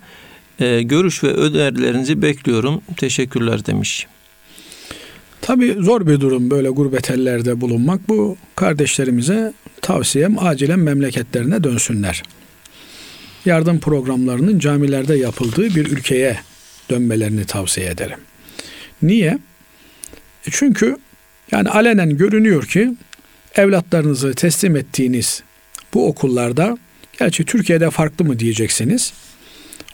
[0.60, 2.82] E, görüş ve önerilerinizi bekliyorum.
[2.96, 4.06] Teşekkürler demiş.
[5.42, 8.08] Tabi zor bir durum böyle gurbet ellerde bulunmak.
[8.08, 12.22] Bu kardeşlerimize tavsiyem acilen memleketlerine dönsünler.
[13.44, 16.38] Yardım programlarının camilerde yapıldığı bir ülkeye
[16.90, 18.18] dönmelerini tavsiye ederim.
[19.02, 19.38] Niye?
[20.46, 20.96] E çünkü
[21.52, 22.94] yani alenen görünüyor ki
[23.54, 25.42] evlatlarınızı teslim ettiğiniz
[25.94, 26.78] bu okullarda
[27.18, 29.12] gerçi Türkiye'de farklı mı diyeceksiniz.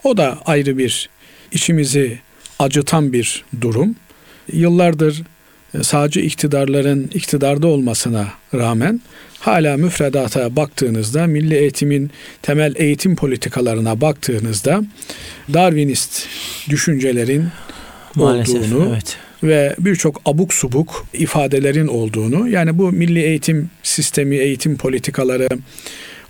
[0.04, 1.08] O da ayrı bir
[1.52, 2.18] içimizi
[2.58, 3.96] acıtan bir durum.
[4.52, 5.22] Yıllardır
[5.82, 9.00] sağcı iktidarların iktidarda olmasına rağmen
[9.40, 12.10] hala müfredata baktığınızda, milli eğitimin
[12.42, 14.82] temel eğitim politikalarına baktığınızda
[15.54, 16.26] Darwinist
[16.68, 17.48] düşüncelerin
[18.14, 19.16] Maalesef, olduğunu evet.
[19.42, 25.48] ve birçok abuk subuk ifadelerin olduğunu yani bu milli eğitim sistemi, eğitim politikaları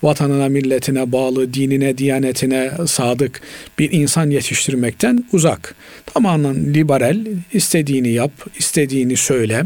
[0.02, 3.40] vatanına, milletine bağlı, dinine, diyanetine sadık
[3.78, 5.74] bir insan yetiştirmekten uzak.
[6.14, 7.18] Tamamen liberal,
[7.52, 9.64] istediğini yap, istediğini söyle.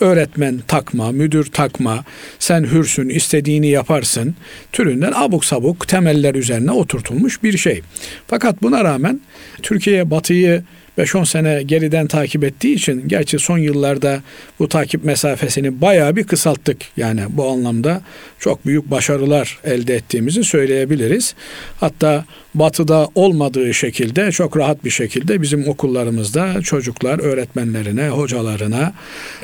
[0.00, 2.04] Öğretmen takma, müdür takma,
[2.38, 4.34] sen hürsün, istediğini yaparsın
[4.72, 7.82] türünden abuk sabuk temeller üzerine oturtulmuş bir şey.
[8.26, 9.20] Fakat buna rağmen
[9.62, 10.62] Türkiye batıyı
[10.98, 14.22] 5-10 sene geriden takip ettiği için gerçi son yıllarda
[14.58, 16.78] bu takip mesafesini bayağı bir kısalttık.
[16.96, 18.02] Yani bu anlamda
[18.38, 21.34] çok büyük başarılar elde ettiğimizi söyleyebiliriz.
[21.80, 22.24] Hatta
[22.54, 28.92] batıda olmadığı şekilde çok rahat bir şekilde bizim okullarımızda çocuklar öğretmenlerine, hocalarına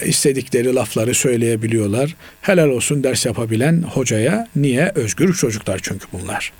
[0.05, 2.16] istedikleri lafları söyleyebiliyorlar.
[2.40, 4.49] Helal olsun ders yapabilen hocaya.
[4.57, 4.92] Niye?
[4.95, 6.53] Özgür çocuklar çünkü bunlar.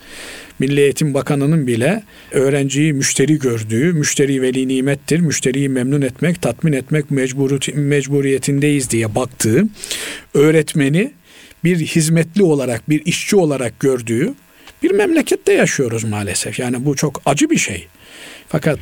[0.59, 7.11] Milli Eğitim Bakanı'nın bile öğrenciyi müşteri gördüğü, müşteri veli nimettir, müşteriyi memnun etmek, tatmin etmek
[7.75, 9.65] mecburiyetindeyiz diye baktığı
[10.35, 11.13] öğretmeni
[11.65, 14.35] bir hizmetli olarak, bir işçi olarak gördüğü
[14.83, 16.59] bir memlekette yaşıyoruz maalesef.
[16.59, 17.87] Yani bu çok acı bir şey.
[18.49, 18.79] Fakat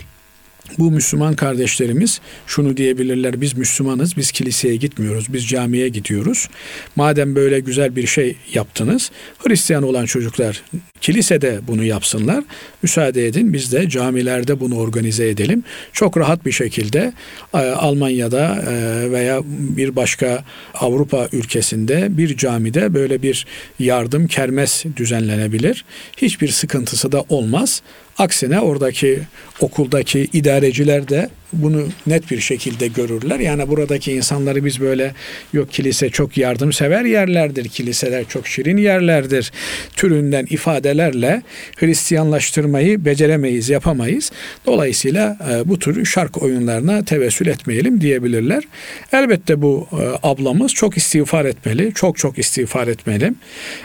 [0.79, 3.41] bu Müslüman kardeşlerimiz şunu diyebilirler.
[3.41, 6.49] Biz Müslümanız, biz kiliseye gitmiyoruz, biz camiye gidiyoruz.
[6.97, 10.63] Madem böyle güzel bir şey yaptınız, Hristiyan olan çocuklar
[11.05, 12.45] kilisede bunu yapsınlar.
[12.83, 15.65] Müsaade edin biz de camilerde bunu organize edelim.
[15.93, 17.13] Çok rahat bir şekilde
[17.55, 23.47] e, Almanya'da e, veya bir başka Avrupa ülkesinde bir camide böyle bir
[23.79, 25.85] yardım kermes düzenlenebilir.
[26.17, 27.83] Hiçbir sıkıntısı da olmaz.
[28.19, 29.21] Aksine oradaki
[29.61, 33.39] okuldaki idareciler de bunu net bir şekilde görürler.
[33.39, 35.15] Yani buradaki insanları biz böyle
[35.53, 39.53] yok kilise çok yardımsever yerlerdir, kiliseler çok şirin yerlerdir
[39.97, 41.43] türünden ifadelerle
[41.77, 44.33] Hristiyanlaştırmayı beceremeyiz, yapamayız.
[44.67, 48.65] Dolayısıyla e, bu tür şark oyunlarına tevessül etmeyelim diyebilirler.
[49.13, 53.33] Elbette bu e, ablamız çok istiğfar etmeli, çok çok istiğfar etmeli.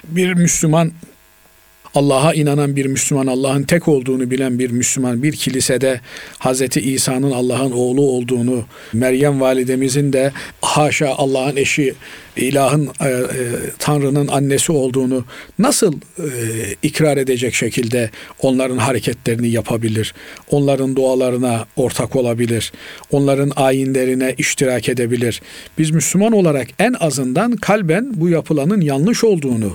[0.07, 0.91] Bir Müslüman
[1.95, 6.01] Allah'a inanan bir Müslüman, Allah'ın tek olduğunu bilen bir Müslüman bir kilisede
[6.37, 11.93] Hazreti İsa'nın Allah'ın oğlu olduğunu, Meryem validemizin de haşa Allah'ın eşi,
[12.41, 13.23] ilahın, e, e,
[13.79, 15.25] Tanrı'nın annesi olduğunu
[15.59, 16.27] nasıl e,
[16.83, 18.09] ikrar edecek şekilde
[18.41, 20.13] onların hareketlerini yapabilir?
[20.51, 22.71] Onların dualarına ortak olabilir?
[23.11, 25.41] Onların ayinlerine iştirak edebilir?
[25.77, 29.71] Biz Müslüman olarak en azından kalben bu yapılanın yanlış olduğunu,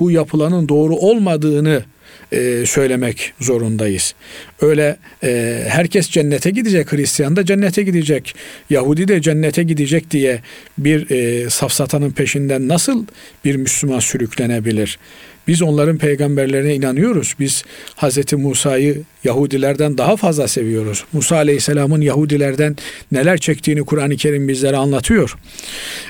[0.00, 1.84] bu yapılanın doğru olmadığını
[2.32, 4.14] e, söylemek zorundayız.
[4.60, 8.34] Öyle e, herkes cennete gidecek, Hristiyan da cennete gidecek,
[8.70, 10.40] Yahudi de cennete gidecek diye
[10.78, 13.06] bir e, safsatanın peşinden nasıl
[13.44, 14.98] bir Müslüman sürüklenebilir?
[15.48, 17.34] Biz onların peygamberlerine inanıyoruz.
[17.40, 17.64] Biz
[17.96, 18.32] Hz.
[18.32, 21.04] Musa'yı Yahudilerden daha fazla seviyoruz.
[21.12, 22.76] Musa Aleyhisselam'ın Yahudilerden
[23.12, 25.36] neler çektiğini Kur'an-ı Kerim bizlere anlatıyor.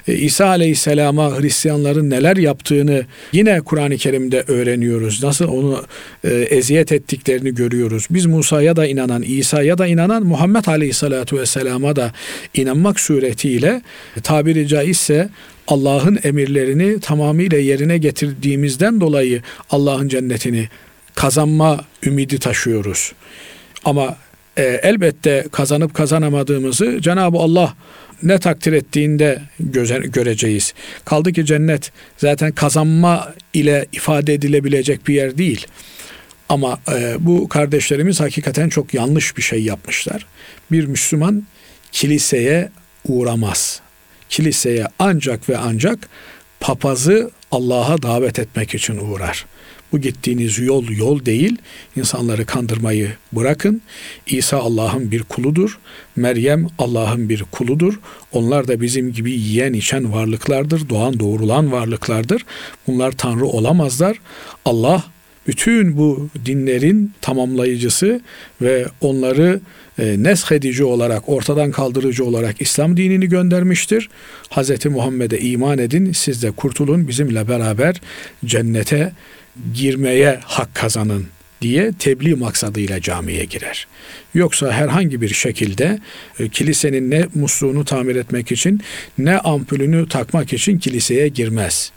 [0.09, 5.23] E, İsa Aleyhisselam'a Hristiyanların neler yaptığını yine Kur'an-ı Kerim'de öğreniyoruz.
[5.23, 5.85] Nasıl onu
[6.25, 8.07] e, eziyet ettiklerini görüyoruz.
[8.11, 12.13] Biz Musa'ya da inanan, İsa'ya da inanan, Muhammed Aleyhisselatü Vesselam'a da
[12.55, 13.83] inanmak suretiyle
[14.23, 15.29] tabiri caizse
[15.69, 20.69] Allah'ın emirlerini tamamıyla yerine getirdiğimizden dolayı Allah'ın cennetini
[21.15, 23.13] kazanma ümidi taşıyoruz.
[23.85, 24.17] Ama
[24.57, 27.75] e, elbette kazanıp kazanamadığımızı Cenab-ı Allah
[28.23, 30.75] ne takdir ettiğinde göze, göreceğiz.
[31.05, 35.67] Kaldı ki cennet zaten kazanma ile ifade edilebilecek bir yer değil.
[36.49, 40.27] Ama e, bu kardeşlerimiz hakikaten çok yanlış bir şey yapmışlar.
[40.73, 41.47] Bir Müslüman
[41.93, 42.71] kiliseye
[43.09, 43.84] uğramaz
[44.29, 46.09] kiliseye ancak ve ancak
[46.61, 49.47] papazı Allah'a davet etmek için uğrar.
[49.95, 51.57] Bu gittiğiniz yol yol değil.
[51.97, 53.83] İnsanları kandırmayı bırakın.
[54.27, 55.79] İsa Allah'ın bir kuludur.
[56.17, 58.01] Meryem Allah'ın bir kuludur.
[58.33, 60.89] Onlar da bizim gibi yiyen içen varlıklardır.
[60.89, 62.45] Doğan doğrulan varlıklardır.
[62.87, 64.21] Bunlar Tanrı olamazlar.
[64.65, 65.05] Allah
[65.47, 68.21] bütün bu dinlerin tamamlayıcısı
[68.63, 69.61] ve onları
[69.99, 74.09] e, neshedici olarak, ortadan kaldırıcı olarak İslam dinini göndermiştir.
[74.51, 74.87] Hz.
[74.87, 78.01] Muhammed'e iman edin, siz de kurtulun, bizimle beraber
[78.45, 79.13] cennete
[79.75, 81.27] girmeye hak kazanın
[81.63, 83.87] diye tebliğ maksadıyla camiye girer.
[84.35, 85.99] Yoksa herhangi bir şekilde
[86.39, 88.81] e, kilisenin ne musluğunu tamir etmek için
[89.19, 91.93] ne ampulünü takmak için kiliseye girmez.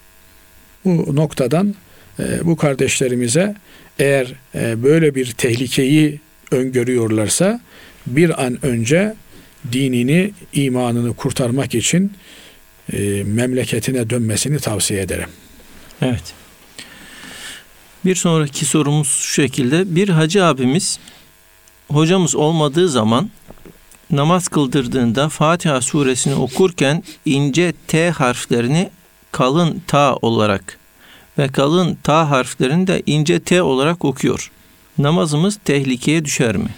[0.86, 1.76] Bu noktadan
[2.20, 3.56] e, bu kardeşlerimize
[4.00, 6.20] eğer e, böyle bir tehlikeyi
[6.52, 7.60] öngörüyorlarsa
[8.08, 9.16] bir an önce
[9.72, 12.14] dinini, imanını kurtarmak için
[12.94, 15.30] e, memleketine dönmesini tavsiye ederim.
[16.02, 16.34] Evet.
[18.06, 19.96] Bir sonraki sorumuz şu şekilde.
[19.96, 21.00] Bir hacı abimiz
[21.90, 23.30] hocamız olmadığı zaman
[24.12, 28.90] namaz kıldırdığında Fatiha suresini okurken ince T harflerini
[29.32, 30.78] kalın ta olarak
[31.38, 34.52] ve kalın ta harflerini de ince T olarak okuyor.
[34.98, 36.70] Namazımız tehlikeye düşer mi?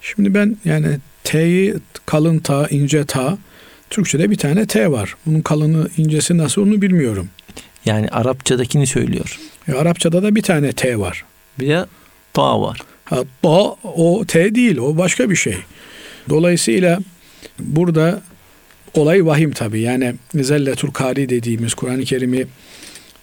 [0.00, 1.74] Şimdi ben yani T'yi
[2.06, 3.38] kalın ta, ince ta,
[3.90, 5.14] Türkçe'de bir tane T var.
[5.26, 7.28] Bunun kalını, incesi nasıl onu bilmiyorum.
[7.84, 9.38] Yani Arapçadakini söylüyor.
[9.68, 11.24] E, Arapçada da bir tane T var.
[11.58, 11.86] Bir de
[12.32, 12.78] ta var.
[13.04, 15.56] Ha, ta, o T değil, o başka bir şey.
[16.28, 16.98] Dolayısıyla
[17.58, 18.22] burada
[18.94, 19.80] olay vahim tabi.
[19.80, 22.46] Yani zelletul kari dediğimiz Kur'an-ı Kerim'i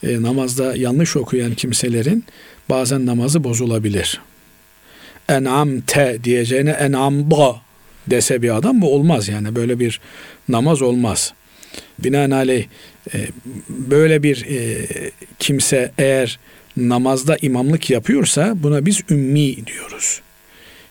[0.04, 2.24] e, namazda yanlış okuyan kimselerin
[2.70, 4.22] bazen namazı bozulabilir.
[5.30, 7.62] En'am te diyeceğine en'am da
[8.08, 10.00] dese bir adam bu olmaz yani böyle bir
[10.50, 11.34] namaz olmaz.
[12.00, 12.66] Binaenaleyh
[13.14, 13.18] e,
[13.70, 14.88] böyle bir e,
[15.40, 16.40] kimse eğer
[16.78, 20.22] namazda imamlık yapıyorsa buna biz ümmi diyoruz.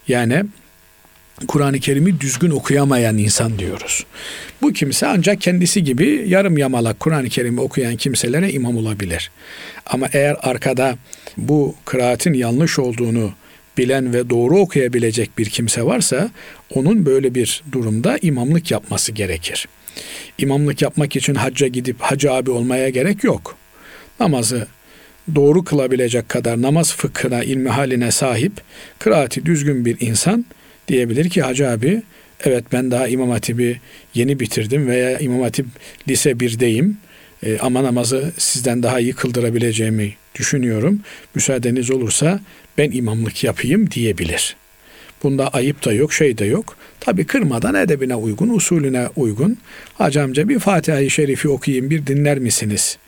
[0.09, 0.45] Yani
[1.49, 4.07] Kur'an-ı Kerim'i düzgün okuyamayan insan diyoruz.
[4.63, 9.31] Bu kimse ancak kendisi gibi yarım yamalak Kur'an-ı Kerim'i okuyan kimselere imam olabilir.
[9.87, 10.97] Ama eğer arkada
[11.37, 13.33] bu kıraatin yanlış olduğunu
[13.79, 16.31] bilen ve doğru okuyabilecek bir kimse varsa
[16.75, 19.69] onun böyle bir durumda imamlık yapması gerekir.
[20.39, 23.57] İmamlık yapmak için hacca gidip hacı abi olmaya gerek yok.
[24.21, 24.67] Namazı
[25.35, 28.53] doğru kılabilecek kadar namaz fıkhına, ilmi haline sahip,
[28.99, 30.45] kıraati düzgün bir insan
[30.89, 32.03] diyebilir ki hacı abi
[32.45, 33.81] evet ben daha İmam Hatip'i
[34.15, 35.67] yeni bitirdim veya İmam Hatip
[36.09, 36.93] lise 1'deyim
[37.43, 41.01] e, ama namazı sizden daha iyi kıldırabileceğimi düşünüyorum.
[41.35, 42.41] Müsaadeniz olursa
[42.79, 44.57] ben imamlık yapayım diyebilir.
[45.23, 46.77] Bunda ayıp da yok, şey de yok.
[47.01, 49.59] Tabi kırmadan edebine uygun, usulüne uygun.
[49.95, 52.99] Hacı bir Fatiha-i Şerifi okuyayım, bir dinler misiniz?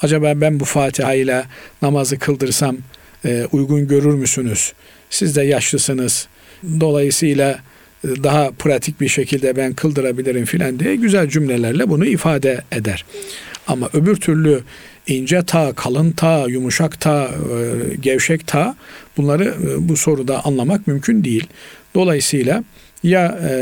[0.00, 1.44] Acaba ben bu Fatiha ile
[1.82, 2.76] namazı kıldırsam
[3.24, 4.72] e, uygun görür müsünüz?
[5.10, 6.28] Siz de yaşlısınız.
[6.80, 7.60] Dolayısıyla
[8.04, 13.04] e, daha pratik bir şekilde ben kıldırabilirim filan diye güzel cümlelerle bunu ifade eder.
[13.68, 14.62] Ama öbür türlü
[15.06, 18.76] ince ta, kalın ta, yumuşak ta, e, gevşek ta
[19.16, 21.46] bunları e, bu soruda anlamak mümkün değil.
[21.94, 22.64] Dolayısıyla
[23.02, 23.52] ya e,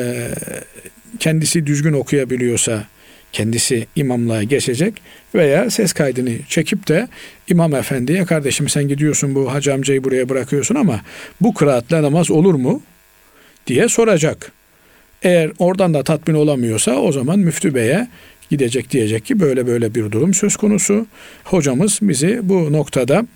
[1.18, 2.84] kendisi düzgün okuyabiliyorsa
[3.32, 5.02] kendisi imamlığa geçecek
[5.34, 7.08] veya ses kaydını çekip de
[7.48, 11.00] imam efendiye kardeşim sen gidiyorsun bu hacı amcayı buraya bırakıyorsun ama
[11.40, 12.82] bu kıraatle namaz olur mu
[13.66, 14.52] diye soracak.
[15.22, 18.08] Eğer oradan da tatmin olamıyorsa o zaman müftü beye
[18.50, 21.06] gidecek diyecek ki böyle böyle bir durum söz konusu.
[21.44, 23.26] Hocamız bizi bu noktada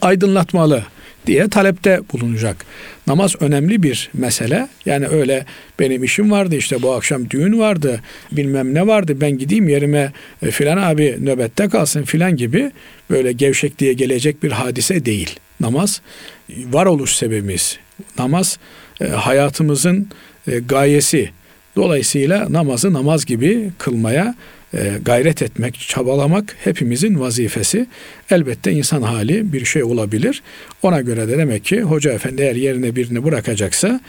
[0.00, 0.84] aydınlatmalı
[1.26, 2.66] diye talepte bulunacak.
[3.06, 4.68] Namaz önemli bir mesele.
[4.86, 5.46] Yani öyle
[5.78, 8.00] benim işim vardı işte bu akşam düğün vardı
[8.32, 12.70] bilmem ne vardı ben gideyim yerime e, filan abi nöbette kalsın filan gibi
[13.10, 15.36] böyle gevşek diye gelecek bir hadise değil.
[15.60, 16.00] Namaz
[16.48, 17.78] varoluş sebebimiz.
[18.18, 18.58] Namaz
[19.00, 20.08] e, hayatımızın
[20.48, 21.30] e, gayesi.
[21.76, 24.34] Dolayısıyla namazı namaz gibi kılmaya
[24.74, 27.86] e, gayret etmek, çabalamak hepimizin vazifesi.
[28.30, 30.42] Elbette insan hali bir şey olabilir.
[30.82, 34.00] Ona göre de demek ki hoca efendi eğer yerine birini bırakacaksa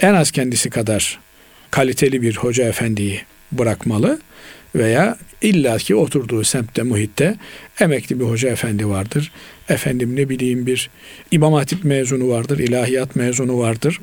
[0.00, 1.18] en az kendisi kadar
[1.70, 3.20] kaliteli bir hoca efendiyi
[3.52, 4.18] bırakmalı
[4.74, 7.36] veya illaki oturduğu semtte, muhitte
[7.80, 9.32] emekli bir hoca efendi vardır.
[9.68, 10.90] Efendim ne bileyim bir
[11.30, 14.00] İmam Hatip mezunu vardır, ilahiyat mezunu vardır.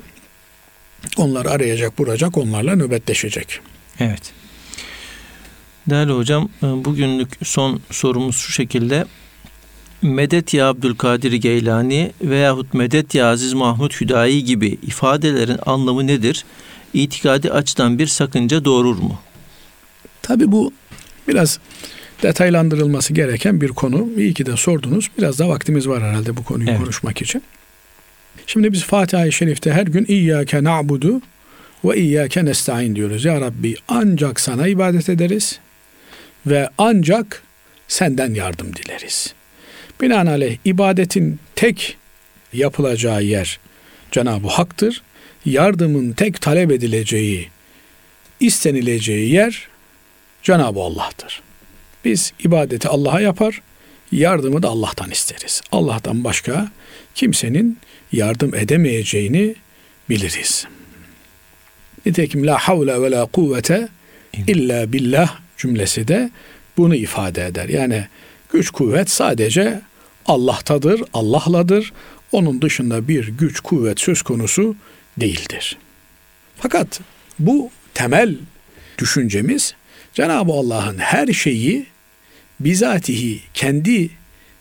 [1.16, 3.60] Onlar arayacak, bulacak, onlarla nöbetleşecek.
[4.00, 4.32] Evet.
[5.90, 9.04] Değerli hocam, e, bugünlük son sorumuz şu şekilde.
[10.02, 16.44] Medet ya Abdülkadir Geylani veyahut Medet ya Aziz Mahmud Hüdayi gibi ifadelerin anlamı nedir?
[16.94, 19.18] İtikadi açıdan bir sakınca doğurur mu?
[20.22, 20.72] Tabi bu
[21.28, 21.58] biraz
[22.22, 24.08] detaylandırılması gereken bir konu.
[24.16, 25.10] İyi ki de sordunuz.
[25.18, 26.80] Biraz da vaktimiz var herhalde bu konuyu Evet.
[26.80, 27.42] konuşmak için.
[28.48, 31.20] Şimdi biz Fatiha-i Şerif'te her gün İyyâke na'budu
[31.84, 33.24] ve İyyâke nesta'in diyoruz.
[33.24, 35.58] Ya Rabbi ancak sana ibadet ederiz
[36.46, 37.42] ve ancak
[37.88, 39.34] senden yardım dileriz.
[40.00, 41.96] Binaenaleyh ibadetin tek
[42.52, 43.58] yapılacağı yer
[44.12, 45.02] Cenab-ı Hak'tır.
[45.44, 47.48] Yardımın tek talep edileceği,
[48.40, 49.68] istenileceği yer
[50.42, 51.42] Cenab-ı Allah'tır.
[52.04, 53.62] Biz ibadeti Allah'a yapar,
[54.12, 55.62] yardımı da Allah'tan isteriz.
[55.72, 56.68] Allah'tan başka
[57.14, 57.78] kimsenin
[58.12, 59.54] yardım edemeyeceğini
[60.10, 60.66] biliriz.
[62.06, 63.88] Nitekim la havle ve la kuvvete
[64.46, 66.30] illa billah cümlesi de
[66.76, 67.68] bunu ifade eder.
[67.68, 68.06] Yani
[68.52, 69.80] güç kuvvet sadece
[70.26, 71.92] Allah'tadır, Allah'ladır.
[72.32, 74.76] Onun dışında bir güç kuvvet söz konusu
[75.20, 75.78] değildir.
[76.56, 77.00] Fakat
[77.38, 78.36] bu temel
[78.98, 79.74] düşüncemiz
[80.14, 81.86] Cenab-ı Allah'ın her şeyi
[82.60, 84.10] bizatihi kendi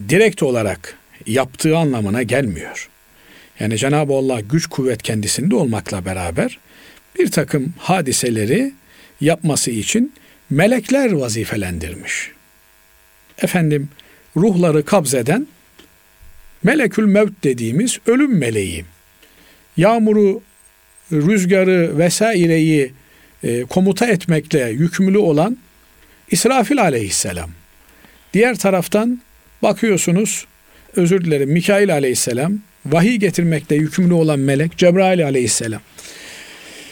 [0.10, 2.90] direkt olarak yaptığı anlamına gelmiyor.
[3.60, 6.60] Yani Cenab-ı Allah güç kuvvet kendisinde olmakla beraber
[7.20, 8.74] bir takım hadiseleri
[9.22, 10.14] yapması için
[10.50, 12.32] melekler vazifelendirmiş.
[13.42, 13.90] Efendim
[14.36, 15.48] ruhları kabzeden
[16.64, 18.86] melekül mevt dediğimiz ölüm meleği.
[19.78, 20.42] Yağmuru,
[21.12, 22.94] rüzgarı vesaireyi
[23.44, 25.58] e, komuta etmekle yükümlü olan
[26.32, 27.50] İsrafil aleyhisselam.
[28.34, 29.22] Diğer taraftan
[29.62, 30.46] bakıyorsunuz
[30.96, 32.60] özür dilerim Mikail aleyhisselam
[32.92, 35.82] vahiy getirmekle yükümlü olan melek Cebrail aleyhisselam.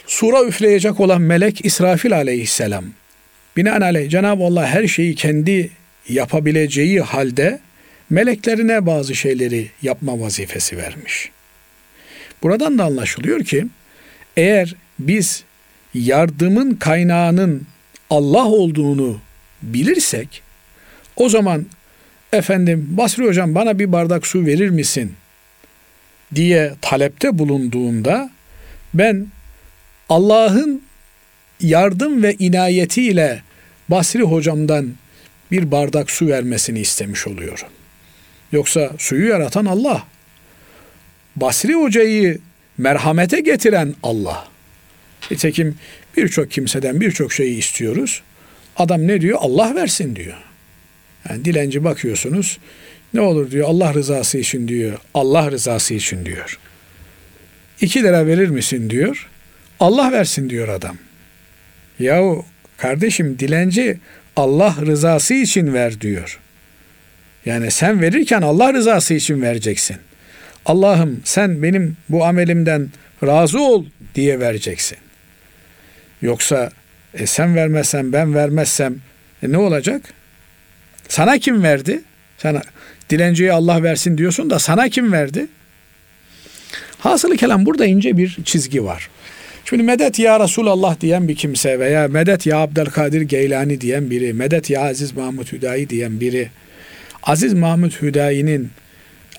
[0.07, 2.85] Sura üfleyecek olan melek İsrafil aleyhisselam.
[3.57, 5.69] Binaenaleyh Cenab-ı Allah her şeyi kendi
[6.09, 7.59] yapabileceği halde
[8.09, 11.31] meleklerine bazı şeyleri yapma vazifesi vermiş.
[12.43, 13.65] Buradan da anlaşılıyor ki
[14.37, 15.43] eğer biz
[15.93, 17.67] yardımın kaynağının
[18.09, 19.19] Allah olduğunu
[19.61, 20.41] bilirsek
[21.15, 21.65] o zaman
[22.33, 25.13] efendim Basri hocam bana bir bardak su verir misin
[26.35, 28.29] diye talepte bulunduğumda
[28.93, 29.27] ben
[30.09, 30.81] Allah'ın
[31.61, 33.41] yardım ve inayetiyle
[33.89, 34.93] Basri hocamdan
[35.51, 37.67] bir bardak su vermesini istemiş oluyorum.
[38.51, 40.03] Yoksa suyu yaratan Allah.
[41.35, 42.39] Basri hocayı
[42.77, 44.47] merhamete getiren Allah.
[45.31, 45.77] Nitekim
[46.17, 48.21] birçok kimseden birçok şeyi istiyoruz.
[48.77, 49.37] Adam ne diyor?
[49.41, 50.37] Allah versin diyor.
[51.29, 52.57] Yani dilenci bakıyorsunuz.
[53.15, 54.97] Ne olur diyor Allah rızası için diyor.
[55.13, 56.59] Allah rızası için diyor.
[57.81, 59.29] İki lira verir misin diyor.
[59.79, 60.97] Allah versin diyor adam.
[61.99, 62.45] Yahu
[62.77, 63.99] kardeşim dilenci
[64.35, 66.39] Allah rızası için ver diyor.
[67.45, 69.97] Yani sen verirken Allah rızası için vereceksin.
[70.65, 72.89] Allah'ım sen benim bu amelimden
[73.23, 73.85] razı ol
[74.15, 74.97] diye vereceksin.
[76.21, 76.71] Yoksa
[77.13, 78.95] e, sen vermezsen ben vermezsem
[79.43, 80.01] e, ne olacak?
[81.07, 82.01] Sana kim verdi?
[82.37, 82.61] Sana
[83.09, 85.47] dilenciye Allah versin diyorsun da sana kim verdi?
[86.99, 89.09] Hasılı kelam burada ince bir çizgi var.
[89.65, 94.69] Şimdi medet ya Resulallah diyen bir kimse veya medet ya Abdülkadir Geylani diyen biri, medet
[94.69, 96.49] ya Aziz Mahmud Hüdayi diyen biri,
[97.23, 98.69] Aziz Mahmud Hüdayi'nin,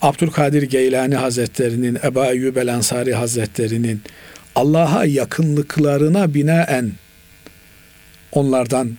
[0.03, 4.01] Abdülkadir Geylani Hazretlerinin, Eba Eyyub el Ansari Hazretlerinin
[4.55, 6.93] Allah'a yakınlıklarına binaen
[8.33, 8.91] onlardan,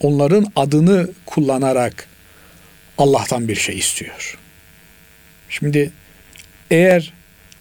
[0.00, 2.09] onların adını kullanarak
[3.00, 4.38] Allah'tan bir şey istiyor.
[5.48, 5.90] Şimdi
[6.70, 7.12] eğer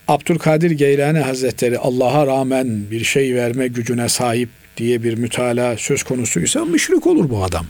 [0.07, 6.65] Abdülkadir Geylani Hazretleri Allah'a rağmen bir şey verme gücüne sahip diye bir mütalaa söz konusuysa
[6.65, 7.65] müşrik olur bu adam.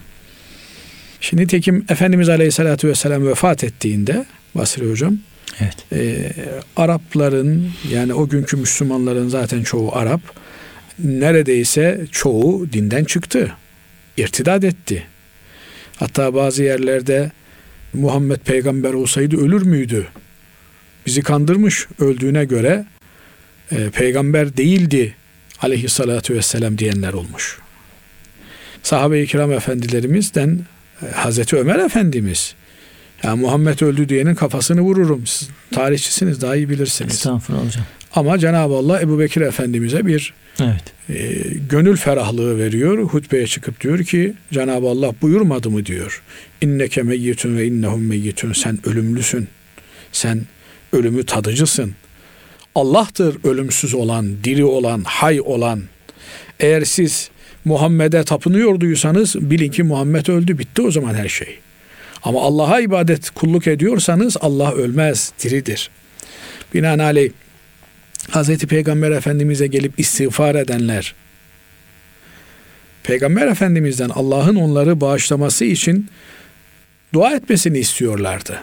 [1.21, 5.17] Şimdi tekim Efendimiz Aleyhisselatü Vesselam vefat ettiğinde Basri Hocam
[5.61, 5.75] Evet.
[5.91, 6.31] e,
[6.75, 10.21] Arapların yani o günkü Müslümanların zaten çoğu Arap
[11.03, 13.51] neredeyse çoğu dinden çıktı.
[14.17, 15.03] İrtidat etti.
[15.95, 17.31] Hatta bazı yerlerde
[17.93, 20.07] Muhammed peygamber olsaydı ölür müydü?
[21.05, 22.85] Bizi kandırmış öldüğüne göre
[23.71, 25.15] e, peygamber değildi
[25.61, 27.59] aleyhissalatü vesselam diyenler olmuş.
[28.83, 30.59] Sahabe-i kiram efendilerimizden
[31.01, 32.55] e, Hazreti Ömer Efendimiz
[33.23, 35.27] ya Muhammed öldü diyenin kafasını vururum.
[35.27, 37.13] Siz tarihçisiniz daha iyi bilirsiniz.
[37.13, 37.83] Estağfurullah hocam.
[38.13, 40.83] Ama Cenab-ı Allah Ebu Bekir Efendimiz'e bir Evet.
[41.09, 41.33] e,
[41.69, 42.97] gönül ferahlığı veriyor.
[43.03, 46.21] Hutbeye çıkıp diyor ki Cenab-ı Allah buyurmadı mı diyor.
[46.61, 48.53] İnneke meyyitun ve innehum meyyitun.
[48.53, 49.47] Sen ölümlüsün.
[50.11, 50.41] Sen
[50.93, 51.93] ölümü tadıcısın.
[52.75, 55.81] Allah'tır ölümsüz olan, diri olan, hay olan.
[56.59, 57.29] Eğer siz
[57.65, 61.59] Muhammed'e tapınıyorduysanız bilin ki Muhammed öldü bitti o zaman her şey.
[62.23, 65.89] Ama Allah'a ibadet kulluk ediyorsanız Allah ölmez, diridir.
[66.73, 67.31] Binaenaleyh
[68.31, 71.15] Hazreti Peygamber Efendimiz'e gelip istiğfar edenler,
[73.03, 76.07] Peygamber Efendimiz'den Allah'ın onları bağışlaması için
[77.13, 78.61] dua etmesini istiyorlardı.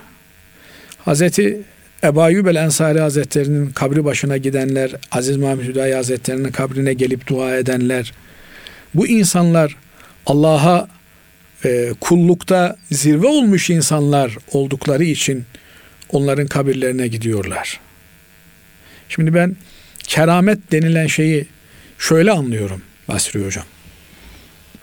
[0.98, 1.60] Hazreti
[2.04, 7.56] Ebu Ayyub el Ensari Hazretlerinin kabri başına gidenler, Aziz Mahmud Hüdayi Hazretlerinin kabrine gelip dua
[7.56, 8.12] edenler,
[8.94, 9.76] bu insanlar
[10.26, 10.88] Allah'a
[11.64, 15.44] e, kullukta zirve olmuş insanlar oldukları için
[16.10, 17.80] onların kabirlerine gidiyorlar.
[19.08, 19.56] Şimdi ben
[19.98, 21.46] keramet denilen şeyi
[21.98, 23.64] şöyle anlıyorum Basri Hocam.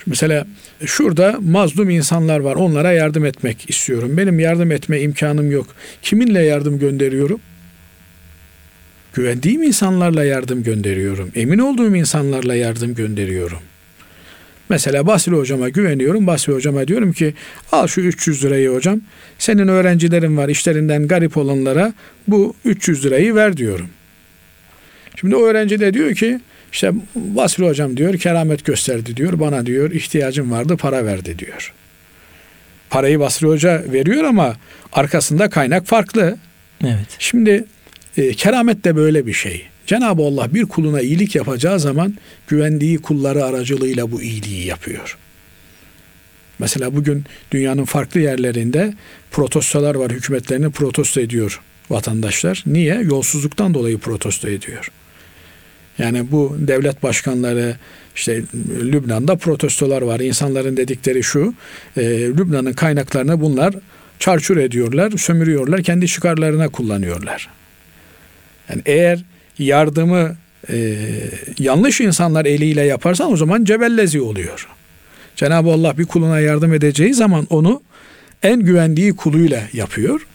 [0.05, 0.47] Mesela
[0.86, 2.55] şurada mazlum insanlar var.
[2.55, 4.17] Onlara yardım etmek istiyorum.
[4.17, 5.67] Benim yardım etme imkanım yok.
[6.01, 7.39] Kiminle yardım gönderiyorum?
[9.13, 11.32] Güvendiğim insanlarla yardım gönderiyorum.
[11.36, 13.59] Emin olduğum insanlarla yardım gönderiyorum.
[14.69, 16.28] Mesela Basri hocama güveniyorum.
[16.28, 17.34] Basri hocama diyorum ki
[17.71, 19.01] al şu 300 lirayı hocam.
[19.39, 21.93] Senin öğrencilerin var işlerinden garip olanlara
[22.28, 23.89] bu 300 lirayı ver diyorum.
[25.16, 26.39] Şimdi o öğrenci de diyor ki
[26.72, 29.39] işte Basri hocam diyor keramet gösterdi diyor.
[29.39, 31.74] Bana diyor ihtiyacım vardı para verdi diyor.
[32.89, 34.55] Parayı Basri hoca veriyor ama
[34.93, 36.38] arkasında kaynak farklı.
[36.84, 37.16] Evet.
[37.20, 37.66] Şimdi
[38.18, 39.66] e, keramet de böyle bir şey.
[39.88, 42.14] Cenab-ı Allah bir kuluna iyilik yapacağı zaman
[42.47, 45.18] güvendiği kulları aracılığıyla bu iyiliği yapıyor.
[46.59, 48.93] Mesela bugün dünyanın farklı yerlerinde
[49.32, 50.11] protestolar var.
[50.11, 52.64] Hükümetlerini protesto ediyor vatandaşlar.
[52.66, 52.95] Niye?
[52.95, 54.91] Yolsuzluktan dolayı protesto ediyor.
[55.98, 57.76] Yani bu devlet başkanları
[58.16, 58.41] işte
[58.82, 60.20] Lübnan'da protestolar var.
[60.20, 61.54] İnsanların dedikleri şu.
[61.98, 63.76] E, Lübnan'ın kaynaklarını bunlar
[64.20, 67.50] çarçur ediyorlar, sömürüyorlar, kendi çıkarlarına kullanıyorlar.
[68.70, 69.24] Yani eğer
[69.60, 70.36] yardımı
[70.70, 70.96] e,
[71.60, 74.68] yanlış insanlar eliyle yaparsan o zaman cebellezi oluyor.
[75.36, 77.82] Cenab-ı Allah bir kuluna yardım edeceği zaman onu
[78.44, 80.28] en güvendiği kuluyla yapıyor.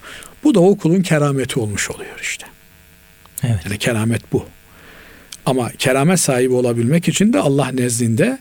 [0.44, 2.46] Bu da o kulun kerameti olmuş oluyor işte.
[3.42, 3.60] Evet.
[3.64, 4.46] Yani keramet bu.
[5.46, 8.38] Ama keramet sahibi olabilmek için de Allah nezdinde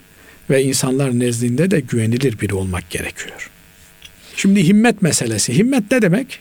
[0.50, 3.50] ve insanlar nezdinde de güvenilir biri olmak gerekiyor.
[4.36, 5.58] Şimdi himmet meselesi.
[5.58, 6.40] Himmet ne demek?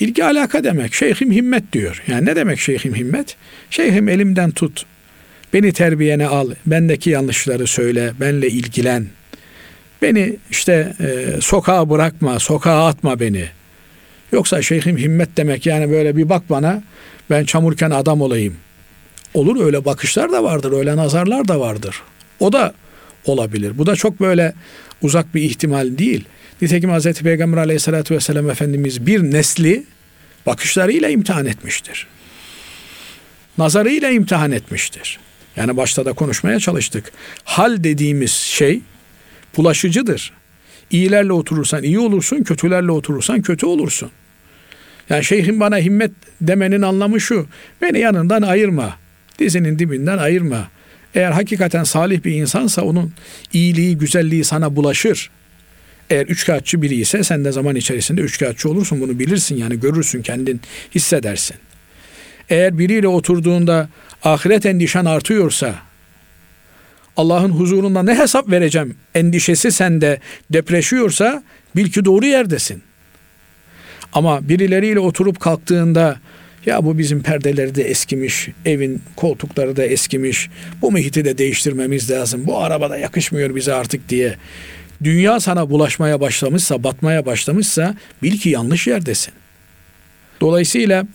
[0.00, 0.94] İlgi alaka demek.
[0.94, 2.02] Şeyhim himmet diyor.
[2.06, 3.36] Yani ne demek şeyhim himmet?
[3.70, 4.86] Şeyhim elimden tut.
[5.52, 6.50] Beni terbiyene al.
[6.66, 8.12] Bendeki yanlışları söyle.
[8.20, 9.06] Benle ilgilen.
[10.02, 12.38] Beni işte e, sokağa bırakma.
[12.38, 13.44] Sokağa atma beni.
[14.32, 16.82] Yoksa şeyhim himmet demek yani böyle bir bak bana
[17.30, 18.56] ben çamurken adam olayım.
[19.36, 20.72] Olur öyle bakışlar da vardır.
[20.72, 22.02] Öyle nazarlar da vardır.
[22.40, 22.74] O da
[23.24, 23.78] olabilir.
[23.78, 24.54] Bu da çok böyle
[25.02, 26.24] uzak bir ihtimal değil.
[26.62, 27.12] Nitekim Hz.
[27.12, 29.84] Peygamber aleyhissalatü vesselam Efendimiz bir nesli
[30.46, 32.06] bakışlarıyla imtihan etmiştir.
[33.58, 35.18] Nazarıyla imtihan etmiştir.
[35.56, 37.12] Yani başta da konuşmaya çalıştık.
[37.44, 38.80] Hal dediğimiz şey
[39.56, 40.32] bulaşıcıdır.
[40.90, 44.10] İyilerle oturursan iyi olursun, kötülerle oturursan kötü olursun.
[45.10, 46.10] Yani şeyhim bana himmet
[46.40, 47.46] demenin anlamı şu.
[47.82, 49.05] Beni yanından ayırma.
[49.38, 50.68] Dizinin dibinden ayırma.
[51.14, 53.12] Eğer hakikaten salih bir insansa onun
[53.52, 55.30] iyiliği, güzelliği sana bulaşır.
[56.10, 60.60] Eğer üçkağıtçı biri ise sen de zaman içerisinde üçkağıtçı olursun bunu bilirsin yani görürsün kendin
[60.94, 61.56] hissedersin.
[62.48, 63.88] Eğer biriyle oturduğunda
[64.24, 65.74] ahiret endişen artıyorsa
[67.16, 70.20] Allah'ın huzurunda ne hesap vereceğim endişesi sende
[70.50, 71.42] depreşiyorsa
[71.76, 72.82] bil ki doğru yerdesin.
[74.12, 76.20] Ama birileriyle oturup kalktığında
[76.66, 80.50] ya bu bizim perdeleri de eskimiş, evin koltukları da eskimiş,
[80.82, 84.36] bu muhiti de değiştirmemiz lazım, bu arabada yakışmıyor bize artık diye.
[85.04, 89.34] Dünya sana bulaşmaya başlamışsa, batmaya başlamışsa bil ki yanlış yerdesin.
[90.40, 91.06] Dolayısıyla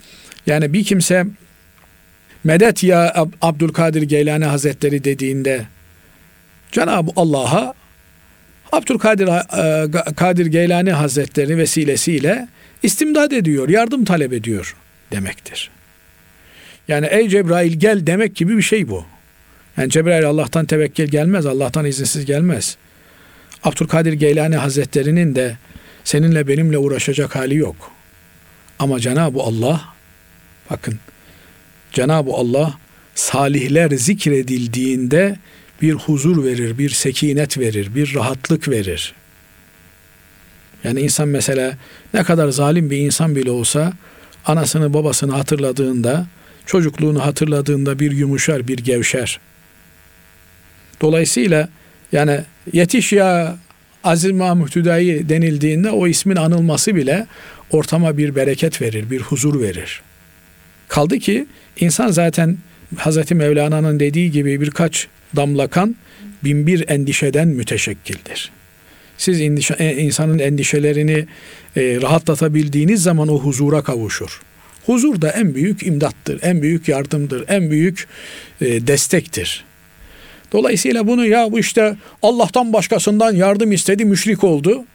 [0.45, 1.25] yani bir kimse
[2.43, 5.65] medet ya Abdülkadir Geylani Hazretleri dediğinde
[6.71, 7.73] Cenab-ı Allah'a
[8.71, 12.47] Abdülkadir e, Kadir Geylani Hazretleri vesilesiyle
[12.83, 14.75] istimdad ediyor, yardım talep ediyor
[15.11, 15.69] demektir.
[16.87, 19.05] Yani ey Cebrail gel demek gibi bir şey bu.
[19.77, 22.77] Yani Cebrail Allah'tan tevekkül gelmez, Allah'tan izinsiz gelmez.
[23.63, 25.57] Abdülkadir Geylani Hazretleri'nin de
[26.03, 27.91] seninle benimle uğraşacak hali yok.
[28.79, 29.81] Ama Cenab-ı Allah
[30.69, 30.99] bakın
[31.93, 32.73] Cenab-ı Allah
[33.15, 35.37] salihler zikredildiğinde
[35.81, 39.13] bir huzur verir, bir sekinet verir, bir rahatlık verir.
[40.83, 41.77] Yani insan mesela
[42.13, 43.93] ne kadar zalim bir insan bile olsa
[44.45, 46.27] anasını babasını hatırladığında,
[46.65, 49.39] çocukluğunu hatırladığında bir yumuşar, bir gevşer.
[51.01, 51.69] Dolayısıyla
[52.11, 52.39] yani
[52.73, 53.57] yetiş ya
[54.03, 57.27] Aziz Mahmud Hüdayi denildiğinde o ismin anılması bile
[57.71, 60.01] ortama bir bereket verir, bir huzur verir.
[60.87, 61.45] Kaldı ki
[61.79, 62.57] insan zaten
[62.97, 65.95] Hazreti Mevlana'nın dediği gibi birkaç damla kan
[66.43, 68.51] bin bir endişeden müteşekkildir.
[69.21, 71.25] Siz endişe, e, insanın endişelerini
[71.75, 74.41] e, rahatlatabildiğiniz zaman o huzura kavuşur.
[74.85, 78.07] Huzur da en büyük imdattır, en büyük yardımdır, en büyük
[78.61, 79.65] e, destektir.
[80.51, 84.85] Dolayısıyla bunu ya bu işte Allah'tan başkasından yardım istedi müşrik oldu.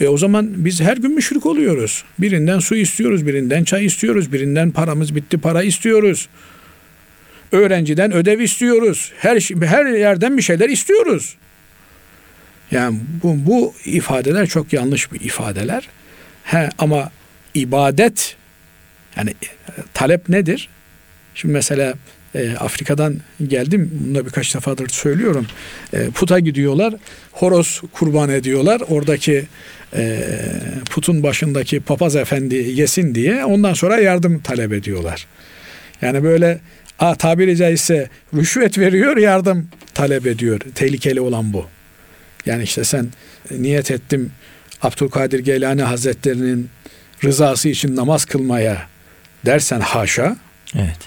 [0.00, 2.04] E o zaman biz her gün müşrik oluyoruz.
[2.18, 6.28] Birinden su istiyoruz, birinden çay istiyoruz, birinden paramız bitti para istiyoruz.
[7.52, 9.12] Öğrenciden ödev istiyoruz.
[9.18, 11.36] Her şey- her yerden bir şeyler istiyoruz.
[12.70, 15.88] Yani bu, bu ifadeler çok yanlış bir ifadeler.
[16.44, 17.10] He, ama
[17.54, 18.36] ibadet
[19.16, 20.68] yani e, talep nedir?
[21.34, 21.94] Şimdi mesela
[22.34, 23.16] e, Afrika'dan
[23.46, 23.90] geldim.
[24.04, 25.46] Bunu da birkaç defadır söylüyorum.
[25.92, 26.94] E, puta gidiyorlar.
[27.32, 28.82] Horoz kurban ediyorlar.
[28.88, 29.44] Oradaki
[29.96, 30.20] e,
[30.90, 35.26] putun başındaki papaz efendi yesin diye ondan sonra yardım talep ediyorlar.
[36.02, 36.58] Yani böyle
[36.98, 40.60] a, tabiri caizse rüşvet veriyor yardım talep ediyor.
[40.74, 41.66] Tehlikeli olan bu.
[42.48, 43.08] Yani işte sen
[43.50, 44.30] e, niyet ettim
[44.82, 46.70] Abdülkadir Geylani Hazretlerinin
[47.24, 48.86] rızası için namaz kılmaya
[49.46, 50.36] dersen haşa
[50.74, 50.98] Evet.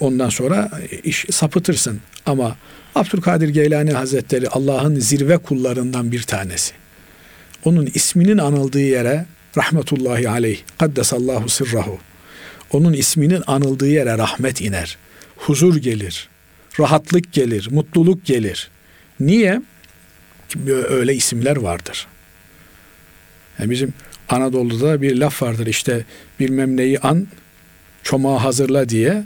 [0.00, 0.70] ondan sonra
[1.04, 2.00] iş sapıtırsın.
[2.26, 2.56] Ama
[2.94, 6.72] Abdülkadir Geylani Hazretleri Allah'ın zirve kullarından bir tanesi.
[7.64, 9.26] Onun isminin anıldığı yere
[9.56, 11.98] rahmetullahi aleyh kaddesallahu sırrahu.
[12.72, 14.98] Onun isminin anıldığı yere rahmet iner.
[15.36, 16.28] Huzur gelir.
[16.80, 17.68] Rahatlık gelir.
[17.70, 18.70] Mutluluk gelir.
[19.20, 19.62] Niye?
[20.88, 22.06] Öyle isimler vardır.
[23.58, 23.92] Yani bizim
[24.28, 26.04] Anadolu'da bir laf vardır işte
[26.40, 27.26] bilmem neyi an
[28.02, 29.24] çomağı hazırla diye.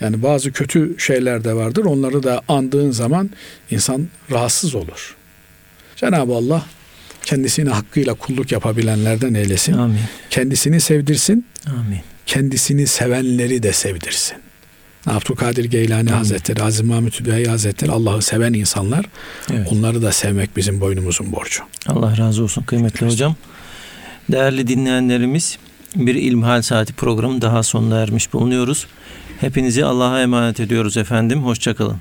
[0.00, 1.84] Yani bazı kötü şeyler de vardır.
[1.84, 3.30] Onları da andığın zaman
[3.70, 5.16] insan rahatsız olur.
[5.96, 6.66] Cenab-ı Allah
[7.24, 9.72] kendisine hakkıyla kulluk yapabilenlerden eylesin.
[9.72, 10.00] Amin.
[10.30, 12.00] Kendisini sevdirsin, Amin.
[12.26, 14.38] kendisini sevenleri de sevdirsin.
[15.06, 19.06] Abdülkadir Geylani Hazretleri, Aziz Mahmut Hüdayi Hazretleri Allah'ı seven insanlar.
[19.52, 19.68] Evet.
[19.72, 21.62] Onları da sevmek bizim boynumuzun borcu.
[21.86, 23.34] Allah razı olsun kıymetli hocam.
[24.28, 25.58] Değerli dinleyenlerimiz
[25.96, 28.86] bir İlmihal Saati programı daha sonuna ermiş bulunuyoruz.
[29.40, 31.44] Hepinizi Allah'a emanet ediyoruz efendim.
[31.44, 31.96] Hoşçakalın.